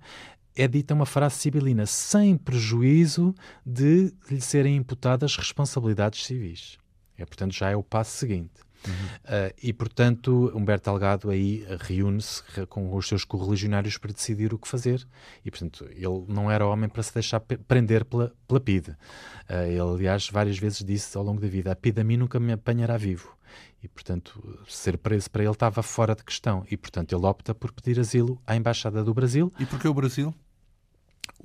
[0.56, 3.34] é dita uma frase sibilina, sem prejuízo
[3.66, 6.78] de lhe serem imputadas responsabilidades civis.
[7.18, 8.51] É, portanto, já é o passo seguinte.
[8.86, 8.91] Uhum.
[8.91, 14.68] Uh, e, portanto, Humberto Delgado aí reúne-se com os seus correligionários para decidir o que
[14.68, 15.08] fazer.
[15.43, 18.91] E, portanto, ele não era homem para se deixar prender pela, pela PIDE.
[18.91, 22.39] Uh, ele, aliás, várias vezes disse ao longo da vida: a PIDE a mim nunca
[22.39, 23.36] me apanhará vivo.
[23.84, 26.65] E, portanto, ser preso para ele estava fora de questão.
[26.71, 29.51] E, portanto, ele opta por pedir asilo à Embaixada do Brasil.
[29.59, 30.34] E porquê o Brasil?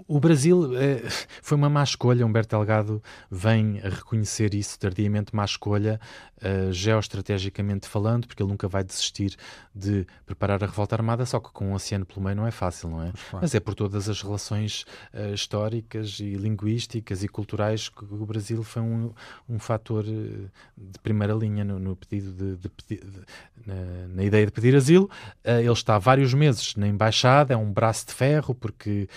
[0.07, 1.03] O Brasil eh,
[1.43, 2.25] foi uma má escolha.
[2.25, 6.01] Humberto Delgado vem a reconhecer isso tardiamente, má escolha,
[6.39, 9.35] uh, geoestrategicamente falando, porque ele nunca vai desistir
[9.75, 12.91] de preparar a revolta armada, só que com o oceano pelo meio não é fácil,
[12.91, 13.13] não é?
[13.33, 18.27] Mas, Mas é por todas as relações uh, históricas e linguísticas e culturais que o
[18.27, 19.13] Brasil foi um,
[19.49, 23.01] um fator de primeira linha no, no pedido de, de, de,
[23.67, 23.75] na,
[24.15, 25.11] na, ideia de pedir asilo.
[25.45, 29.09] Ele está vários meses na embaixada, é um braço de ferro, porque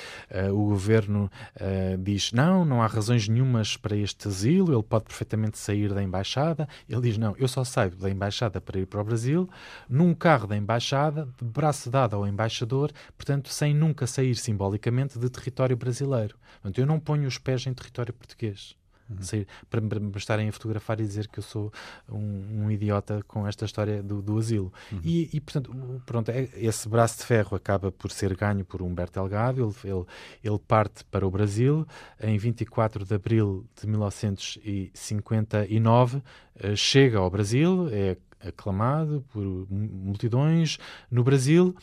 [0.51, 5.57] o governo uh, diz não, não há razões nenhumas para este asilo, ele pode perfeitamente
[5.57, 6.67] sair da embaixada.
[6.87, 9.49] Ele diz não, eu só saio da embaixada para ir para o Brasil,
[9.89, 15.29] num carro da embaixada, de braço dado ao embaixador, portanto, sem nunca sair simbolicamente de
[15.29, 16.35] território brasileiro.
[16.61, 18.75] Portanto, eu não ponho os pés em território português.
[19.11, 19.21] Uhum.
[19.21, 21.71] Sair, para, para me estarem a fotografar e dizer que eu sou
[22.09, 24.73] um, um idiota com esta história do, do asilo.
[24.91, 24.99] Uhum.
[25.03, 29.19] E, e, portanto, pronto, é, esse braço de ferro acaba por ser ganho por Humberto
[29.19, 29.63] Delgado.
[29.63, 30.05] Ele, ele,
[30.43, 31.87] ele parte para o Brasil
[32.21, 36.21] em 24 de abril de 1959,
[36.55, 40.77] eh, chega ao Brasil, é aclamado por multidões
[41.09, 41.73] no Brasil.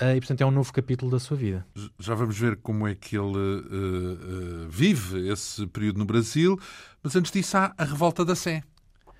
[0.00, 1.66] Uh, e, portanto, é um novo capítulo da sua vida.
[1.98, 6.58] Já vamos ver como é que ele uh, uh, vive esse período no Brasil,
[7.02, 8.62] mas antes disso há a Revolta da Sé.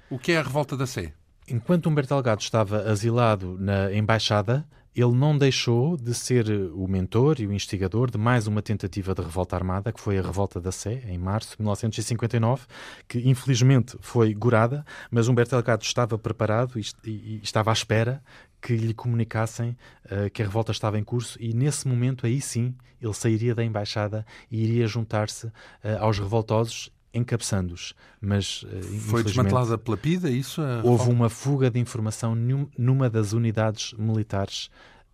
[0.08, 1.12] O que é a Revolta da Sé?
[1.48, 4.64] Enquanto Humberto Delgado estava asilado na Embaixada,
[4.94, 9.22] ele não deixou de ser o mentor e o instigador de mais uma tentativa de
[9.22, 12.66] revolta armada, que foi a Revolta da Sé, em março de 1959,
[13.06, 18.22] que infelizmente foi gorada, mas Humberto Delgado estava preparado e, e estava à espera
[18.60, 19.76] que lhe comunicassem
[20.06, 23.64] uh, que a revolta estava em curso e nesse momento aí sim ele sairia da
[23.64, 25.52] embaixada e iria juntar-se uh,
[26.00, 30.62] aos revoltosos encabeçando-os, mas uh, foi desmantelada pela PIDA isso?
[30.82, 32.34] Houve uma fuga de informação
[32.76, 34.70] numa das unidades militares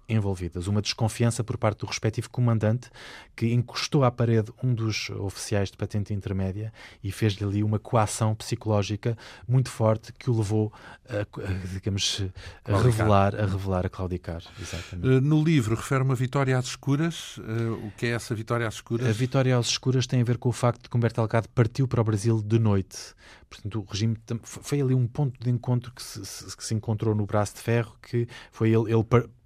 [0.08, 0.66] envolvidas.
[0.66, 2.90] Uma desconfiança por parte do respectivo comandante
[3.34, 8.34] que encostou à parede um dos oficiais de patente intermédia e fez-lhe ali uma coação
[8.34, 9.16] psicológica
[9.48, 10.72] muito forte que o levou
[11.08, 12.22] a, a digamos,
[12.64, 14.42] a revelar, a revelar, a claudicar.
[14.60, 15.16] Exatamente.
[15.16, 17.40] Eh, no livro refere uma vitória às escuras.
[17.40, 19.06] Eh, o que é essa vitória às escuras?
[19.06, 21.88] A vitória às escuras tem a ver com o facto de que Humberto Delgado partiu
[21.88, 23.14] para o Brasil de noite.
[23.48, 27.26] Portanto, o regime foi ali um ponto de encontro que se, que se encontrou no
[27.26, 29.04] braço de ferro que foi ele, ele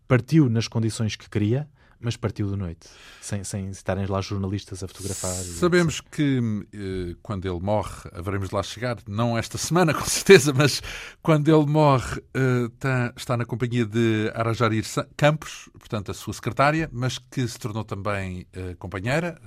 [0.08, 1.68] partiu nas condições que queria,
[2.00, 2.88] mas partiu de noite,
[3.20, 5.32] sem, sem estarem lá jornalistas a fotografar.
[5.32, 6.40] Sabemos que
[6.72, 10.80] eh, quando ele morre, haveremos de lá chegar, não esta semana com certeza, mas
[11.20, 14.84] quando ele morre eh, tá, está na companhia de Arajarir
[15.16, 19.40] Campos, portanto a sua secretária, mas que se tornou também eh, companheira,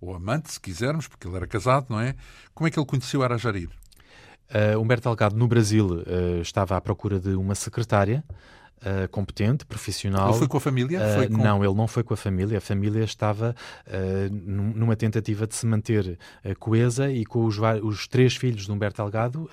[0.00, 2.16] ou amante, se quisermos, porque ele era casado, não é?
[2.52, 3.68] Como é que ele conheceu Arajarir?
[4.50, 8.22] Uh, Humberto Delgado, no Brasil, uh, estava à procura de uma secretária
[8.82, 10.30] uh, competente, profissional.
[10.30, 11.00] Ele foi com a família?
[11.00, 11.42] Uh, com...
[11.42, 12.58] Não, ele não foi com a família.
[12.58, 13.54] A família estava
[13.86, 16.18] uh, numa tentativa de se manter
[16.58, 19.48] coesa e com os, os, três filhos de Humberto Delgado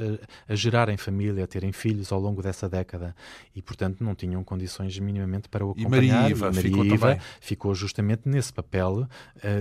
[0.47, 3.15] a gerarem família, a terem filhos ao longo dessa década.
[3.55, 5.87] E, portanto, não tinham condições minimamente para o acompanhar.
[5.87, 9.07] E Maria Iva, e Maria ficou, Iva ficou justamente nesse papel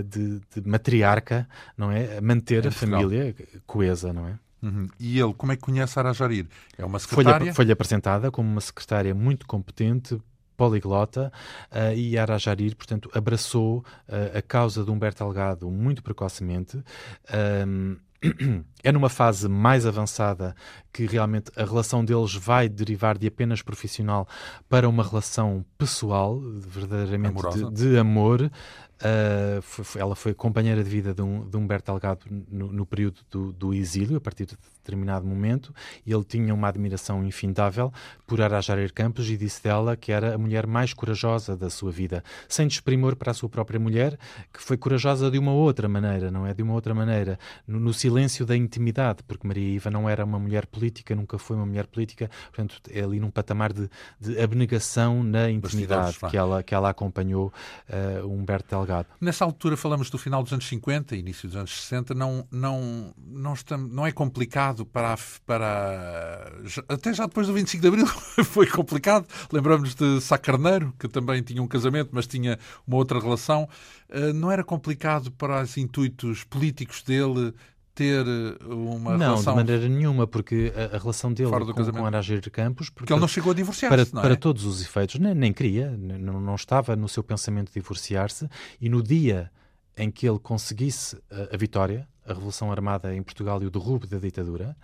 [0.05, 1.47] de, de, matriarca,
[1.77, 2.17] não é?
[2.17, 4.39] A manter a família coesa, não é?
[4.61, 4.87] Uhum.
[4.99, 6.45] E ele, como é que conhece Arajarir?
[6.77, 7.53] É uma secretária?
[7.53, 10.19] Foi-lhe apresentada como uma secretária muito competente,
[10.57, 11.31] poliglota
[11.71, 13.77] uh, e Arajarir, portanto, abraçou
[14.09, 16.83] uh, a causa de Humberto Algado muito precocemente.
[17.65, 17.95] Um,
[18.83, 20.53] é numa fase mais avançada
[20.91, 24.27] que realmente a relação deles vai derivar de apenas profissional
[24.67, 28.51] para uma relação pessoal, verdadeiramente de, de, amor.
[28.99, 33.21] Uh, foi, ela foi companheira de vida de, um, de Humberto Delgado no, no período
[33.31, 35.73] do, do, exílio, a partir de determinado momento,
[36.05, 37.93] e ele tinha uma admiração infindável
[38.27, 42.21] por Arajarir Campos e disse dela que era a mulher mais corajosa da sua vida,
[42.49, 44.19] sem desprimor para a sua própria mulher,
[44.51, 46.53] que foi corajosa de uma outra maneira, não é?
[46.53, 50.39] De uma outra maneira, no, no silêncio da intimidade, porque Maria Iva não era uma
[50.39, 53.89] mulher política, nunca foi uma mulher política, portanto, é ali num patamar de,
[54.19, 57.53] de abnegação na intimidade que ela, que ela acompanhou
[57.87, 58.88] uh, Humberto Delgado
[59.21, 63.53] Nessa altura falamos do final dos anos 50, início dos anos 60, não, não, não,
[63.53, 65.15] estamos, não é complicado para,
[65.45, 66.51] para...
[66.87, 68.07] Até já depois do 25 de Abril
[68.45, 69.27] foi complicado.
[69.51, 73.67] Lembramos de Sá Carneiro, que também tinha um casamento, mas tinha uma outra relação.
[74.09, 77.53] Eh, não era complicado para os intuitos políticos dele
[77.99, 79.55] ter eh, uma não, relação...
[79.55, 82.89] Não, de maneira nenhuma, porque a, a relação dele com, com Aragir Campos...
[82.89, 84.21] Porque ele não chegou a divorciar-se, para, é?
[84.21, 88.47] para todos os efeitos, nem, nem queria, não, não estava no seu pensamento divorciar-se,
[88.79, 89.51] e no dia
[89.97, 94.07] em que ele conseguisse a, a vitória, a Revolução Armada em Portugal e o derrubo
[94.07, 94.77] da ditadura,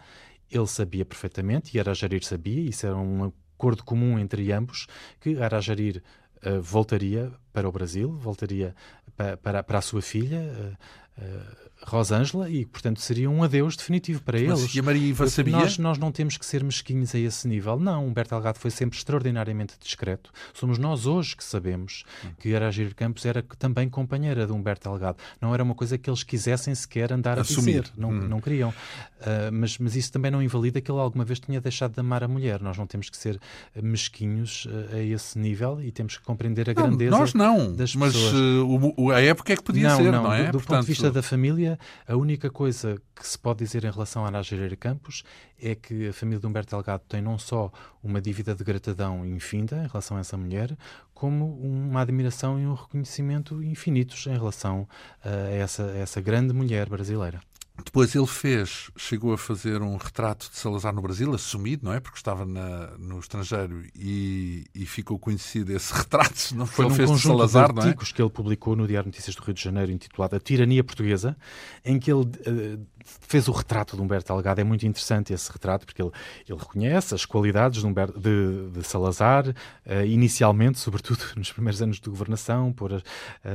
[0.51, 4.88] ele sabia perfeitamente, e Arajarir sabia, isso era um acordo comum entre ambos,
[5.22, 6.03] que Arajarir
[6.45, 8.76] uh, voltaria para o Brasil, voltaria
[9.16, 14.22] para, para, para a sua filha, uh, uh, Rosângela e, portanto, seria um adeus definitivo
[14.22, 14.76] para Mas eles.
[14.76, 15.56] E a Maria Iva sabia?
[15.58, 17.80] Nós, nós não temos que ser mesquinhos a esse nível.
[17.80, 20.32] Não, Humberto Delgado foi sempre extraordinariamente discreto.
[20.54, 22.30] Somos nós hoje que sabemos hum.
[22.40, 25.18] que Aragir Campos era também companheira de Humberto Delgado.
[25.40, 27.78] Não era uma coisa que eles quisessem sequer andar Assumir.
[27.78, 27.94] a dizer.
[27.96, 28.28] Não, hum.
[28.28, 28.70] não queriam.
[28.70, 32.24] Uh, mas, mas isso também não invalida que ele alguma vez tinha deixado de amar
[32.24, 32.62] a mulher.
[32.62, 33.40] Nós não temos que ser
[33.82, 37.96] mesquinhos uh, a esse nível e temos que compreender a não, grandeza nós não, das
[37.96, 38.34] mas, pessoas.
[38.34, 40.46] Mas uh, a época é que podia não, ser, não, não é?
[40.46, 40.78] Do, do Portanto...
[40.78, 41.74] ponto de vista da família,
[42.07, 45.23] a única coisa que se pode dizer em relação a Ana Gereira Campos
[45.59, 47.71] é que a família de Humberto Delgado tem não só
[48.03, 50.78] uma dívida de gratidão infinda em relação a essa mulher,
[51.13, 54.88] como uma admiração e um reconhecimento infinitos em relação
[55.23, 57.39] a essa, a essa grande mulher brasileira.
[57.84, 61.99] Depois ele fez, chegou a fazer um retrato de Salazar no Brasil, assumido, não é?
[61.99, 66.86] Porque estava na, no estrangeiro e, e, ficou conhecido esse retrato, não foi?
[66.86, 68.13] Ele fez de Salazar, de artigos é?
[68.13, 71.36] que ele publicou no Diário Notícias do Rio de Janeiro, intitulado A Tirania Portuguesa,
[71.84, 74.60] em que ele uh, fez o retrato de Humberto Delgado.
[74.60, 76.12] É muito interessante esse retrato, porque ele,
[76.49, 81.99] ele reconhece as qualidades de, Humberto, de, de Salazar, uh, inicialmente, sobretudo nos primeiros anos
[81.99, 83.03] de governação, pôr as,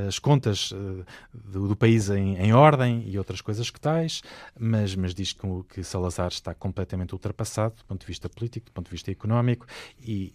[0.07, 4.21] as contas uh, do, do, país em, em, ordem e outras coisas que tais,
[4.57, 8.71] mas, mas diz que, que Salazar está completamente ultrapassado do ponto de vista político, do
[8.71, 9.65] ponto de vista económico
[10.01, 10.33] e,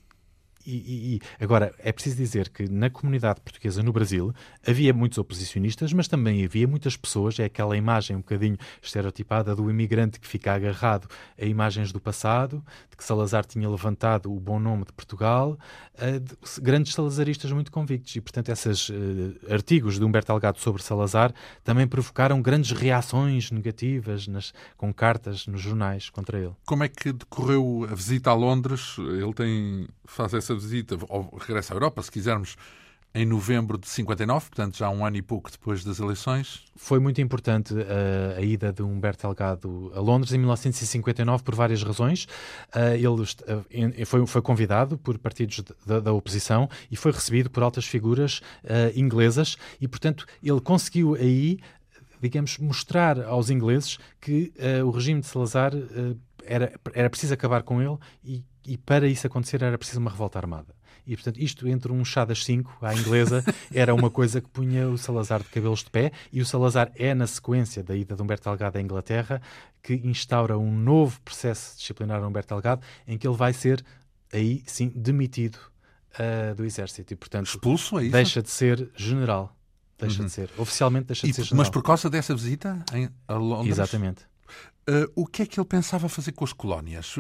[0.67, 4.35] e, e, agora, é preciso dizer que na comunidade portuguesa no Brasil
[4.67, 9.71] havia muitos oposicionistas, mas também havia muitas pessoas, é aquela imagem um bocadinho estereotipada do
[9.71, 11.09] imigrante que fica agarrado
[11.41, 15.59] a imagens do passado, de que Salazar tinha levantado o bom nome de Portugal,
[15.95, 18.17] uh, de, grandes salazaristas muito convictos.
[18.17, 18.95] E, portanto, esses uh,
[19.51, 25.61] artigos de Humberto Delgado sobre Salazar também provocaram grandes reações negativas nas, com cartas nos
[25.61, 26.55] jornais contra ele.
[26.65, 28.97] Como é que decorreu a visita a Londres?
[28.99, 32.57] Ele tem faz essa visita, ou regressa à Europa, se quisermos,
[33.17, 36.65] em novembro de 59, portanto já um ano e pouco depois das eleições.
[36.77, 41.83] Foi muito importante uh, a ida de Humberto Delgado a Londres em 1959 por várias
[41.83, 42.25] razões.
[42.75, 47.63] Uh, ele uh, foi, foi, convidado por partidos da, da, oposição e foi recebido por
[47.63, 48.43] altas figuras
[48.95, 51.59] inglesas e, portanto, ele conseguiu aí
[52.21, 54.53] digamos, mostrar aos ingleses que
[54.85, 55.73] o regime de Salazar
[56.47, 60.39] era, era preciso acabar com ele e, e para isso acontecer era preciso uma revolta
[60.39, 60.75] armada.
[61.07, 64.89] E, portanto, isto entre um chá das cinco, à inglesa, era uma coisa que punha
[64.89, 66.11] o Salazar de cabelos de pé.
[66.33, 69.41] E o Salazar é, na sequência da ida de Humberto Delgado à Inglaterra,
[69.81, 73.85] que instaura um novo processo disciplinar a Humberto Delgado, em que ele vai ser,
[74.33, 75.59] aí sim, demitido
[76.19, 77.13] uh, do Exército.
[77.13, 79.57] E, portanto, Expulso, é deixa de ser general.
[79.97, 80.27] Deixa uhum.
[80.27, 80.51] de ser.
[80.59, 81.59] Oficialmente deixa e, de ser general.
[81.59, 83.79] Mas por causa dessa visita em, a Londres?
[83.79, 84.25] Exatamente.
[84.89, 87.13] Uh, o que é que ele pensava fazer com as colónias?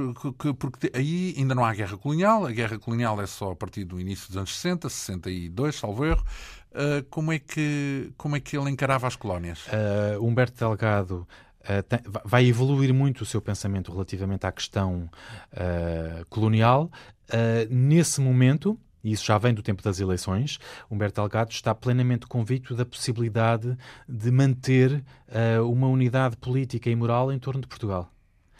[0.56, 4.00] Porque aí ainda não há guerra colonial, a guerra colonial é só a partir do
[4.00, 6.24] início dos anos 60, 62, salvo erro.
[6.70, 9.66] Uh, como, é que, como é que ele encarava as colónias?
[9.66, 11.26] Uh, Humberto Delgado
[11.88, 15.10] tem, vai evoluir muito o seu pensamento relativamente à questão
[16.30, 16.88] colonial.
[17.68, 20.59] nesse momento, e isso já vem do tempo das eleições,
[20.90, 23.78] Humberto Delgado está plenamente convicto da possibilidade
[24.09, 28.11] de manter uh, uma unidade política e moral em torno de Portugal.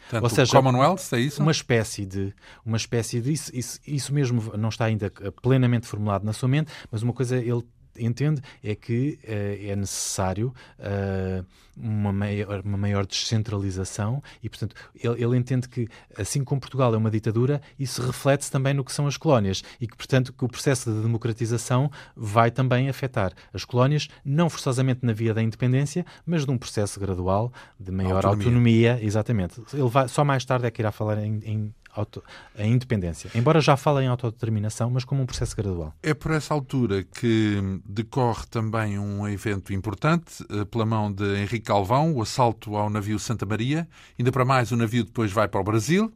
[0.03, 1.41] Portanto, Ou seja, Commonwealth, é isso?
[1.41, 2.33] Uma espécie de,
[2.65, 6.71] uma espécie de isso, isso, isso mesmo não está ainda plenamente formulado na sua mente,
[6.89, 7.61] mas uma coisa ele
[7.99, 11.45] entende é que uh, é necessário uh,
[11.75, 15.87] uma, maior, uma maior descentralização e, portanto, ele, ele, entende que,
[16.17, 19.87] assim como Portugal é uma ditadura, isso reflete-se também no que são as colónias e
[19.87, 25.13] que, portanto, que o processo de democratização vai também afetar as colónias, não forçosamente na
[25.13, 28.93] via da independência, mas de um processo gradual de maior autonomia.
[28.93, 29.61] autonomia exatamente.
[29.73, 32.23] Ele vai, só mais tarde é que irá falar em, em auto,
[32.57, 33.29] a independência.
[33.33, 35.93] Embora já fale em autodeterminação, mas como um processo gradual.
[36.01, 41.61] É por essa altura que decorre também um evento importante, eh, pela mão de Henrique
[41.61, 43.87] Calvão, o assalto ao navio Santa Maria.
[44.17, 46.11] Ainda para mais, o navio depois vai para o Brasil.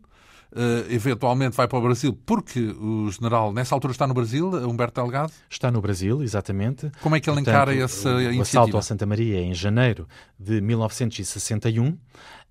[0.54, 5.00] Uh, eventualmente vai para o Brasil, porque o general, nessa altura, está no Brasil, Humberto
[5.00, 5.32] Delgado?
[5.50, 6.92] Está no Brasil, exatamente.
[7.00, 8.40] Como é que ele Portanto, encara essa o, iniciativa?
[8.40, 10.06] O assalto ao Santa Maria é em janeiro
[10.38, 11.98] de 1961.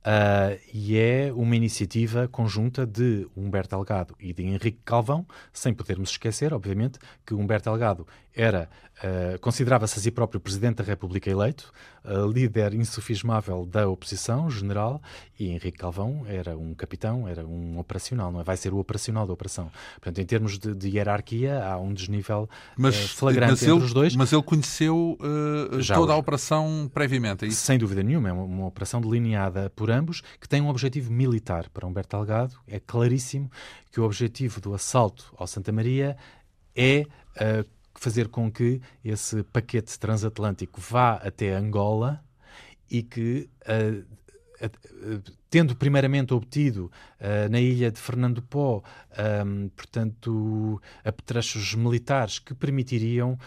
[0.00, 6.10] Uh, e é uma iniciativa conjunta de Humberto Delgado e de Henrique Calvão, sem podermos
[6.10, 8.70] esquecer, obviamente, que Humberto Delgado era
[9.02, 11.72] uh, considerava-se a si próprio Presidente da República eleito,
[12.04, 15.00] uh, líder insufismável da oposição, general,
[15.38, 18.44] e Henrique Calvão era um capitão, era um operacional, não é?
[18.44, 19.70] vai ser o operacional da operação.
[19.94, 23.92] Portanto, em termos de, de hierarquia, há um desnível mas, flagrante mas entre ele, os
[23.92, 24.16] dois.
[24.16, 25.18] Mas ele conheceu
[25.94, 27.60] toda a operação previamente, é isso?
[27.60, 31.68] Sem dúvida nenhuma, é uma, uma operação delineada por ambos, que tem um objetivo militar.
[31.70, 33.50] Para Humberto Delgado, é claríssimo
[33.90, 36.16] que o objetivo do assalto ao Santa Maria
[36.74, 37.06] é
[38.00, 42.24] fazer com que esse paquete transatlântico vá até Angola
[42.90, 43.48] e que.
[43.62, 44.20] Uh,
[45.48, 48.82] tendo primeiramente obtido uh, na ilha de Fernando Pó,
[49.46, 53.38] um, portanto, apetrechos militares que permitiriam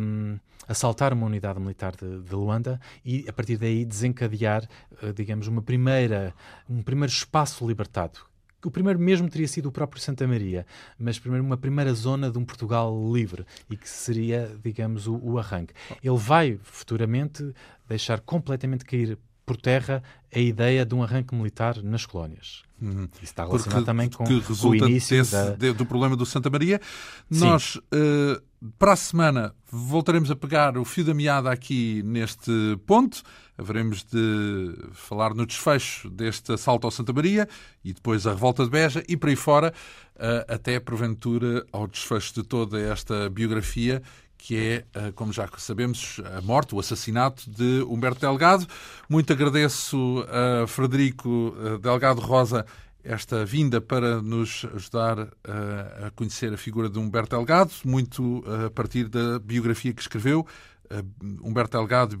[0.00, 4.66] um, assaltar uma unidade militar de, de, Luanda e, a partir daí, desencadear,
[5.02, 6.34] uh, digamos, uma primeira,
[6.66, 8.31] um primeiro espaço libertado.
[8.64, 10.64] O primeiro mesmo teria sido o próprio Santa Maria,
[10.98, 15.38] mas primeiro uma primeira zona de um Portugal livre e que seria, digamos, o, o
[15.38, 15.74] arranque.
[16.02, 17.52] Ele vai futuramente
[17.88, 20.02] deixar completamente cair por terra
[20.34, 22.62] a ideia de um arranque militar nas colónias.
[22.80, 23.04] Uhum.
[23.14, 24.24] Isso está relacionado Porque, também com
[24.68, 25.72] o início desse, da...
[25.72, 26.80] do problema do Santa Maria.
[27.30, 27.40] Sim.
[27.40, 28.42] Nós, uh,
[28.78, 32.50] para a semana, voltaremos a pegar o fio da meada aqui neste
[32.84, 33.22] ponto.
[33.56, 37.48] Haveremos de falar no desfecho deste assalto ao Santa Maria
[37.84, 39.72] e depois a revolta de Beja e por aí fora,
[40.16, 44.02] uh, até porventura ao desfecho de toda esta biografia
[44.42, 48.66] que é, eh, como já sabemos, a morte, o assassinato de Humberto Delgado.
[49.08, 52.66] Muito agradeço a Frederico eh, Delgado Rosa
[53.04, 58.68] esta vinda para nos ajudar eh, a conhecer a figura de Humberto Delgado, muito a
[58.68, 60.44] partir da biografia que escreveu.
[61.40, 62.20] Humberto Delgado,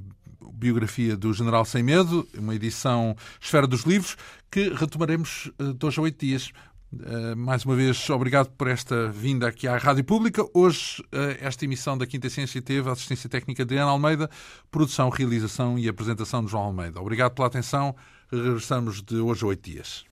[0.54, 4.16] biografia do General Sem Medo, uma edição Esfera dos Livros,
[4.48, 5.50] que retomaremos
[5.82, 6.52] hoje a oito dias.
[6.92, 10.44] Uh, mais uma vez, obrigado por esta vinda aqui à Rádio Pública.
[10.52, 14.28] Hoje, uh, esta emissão da Quinta Ciência teve a assistência técnica de Ana Almeida,
[14.70, 17.00] produção, realização e apresentação de João Almeida.
[17.00, 17.96] Obrigado pela atenção.
[18.30, 20.04] Regressamos de hoje a oito dias.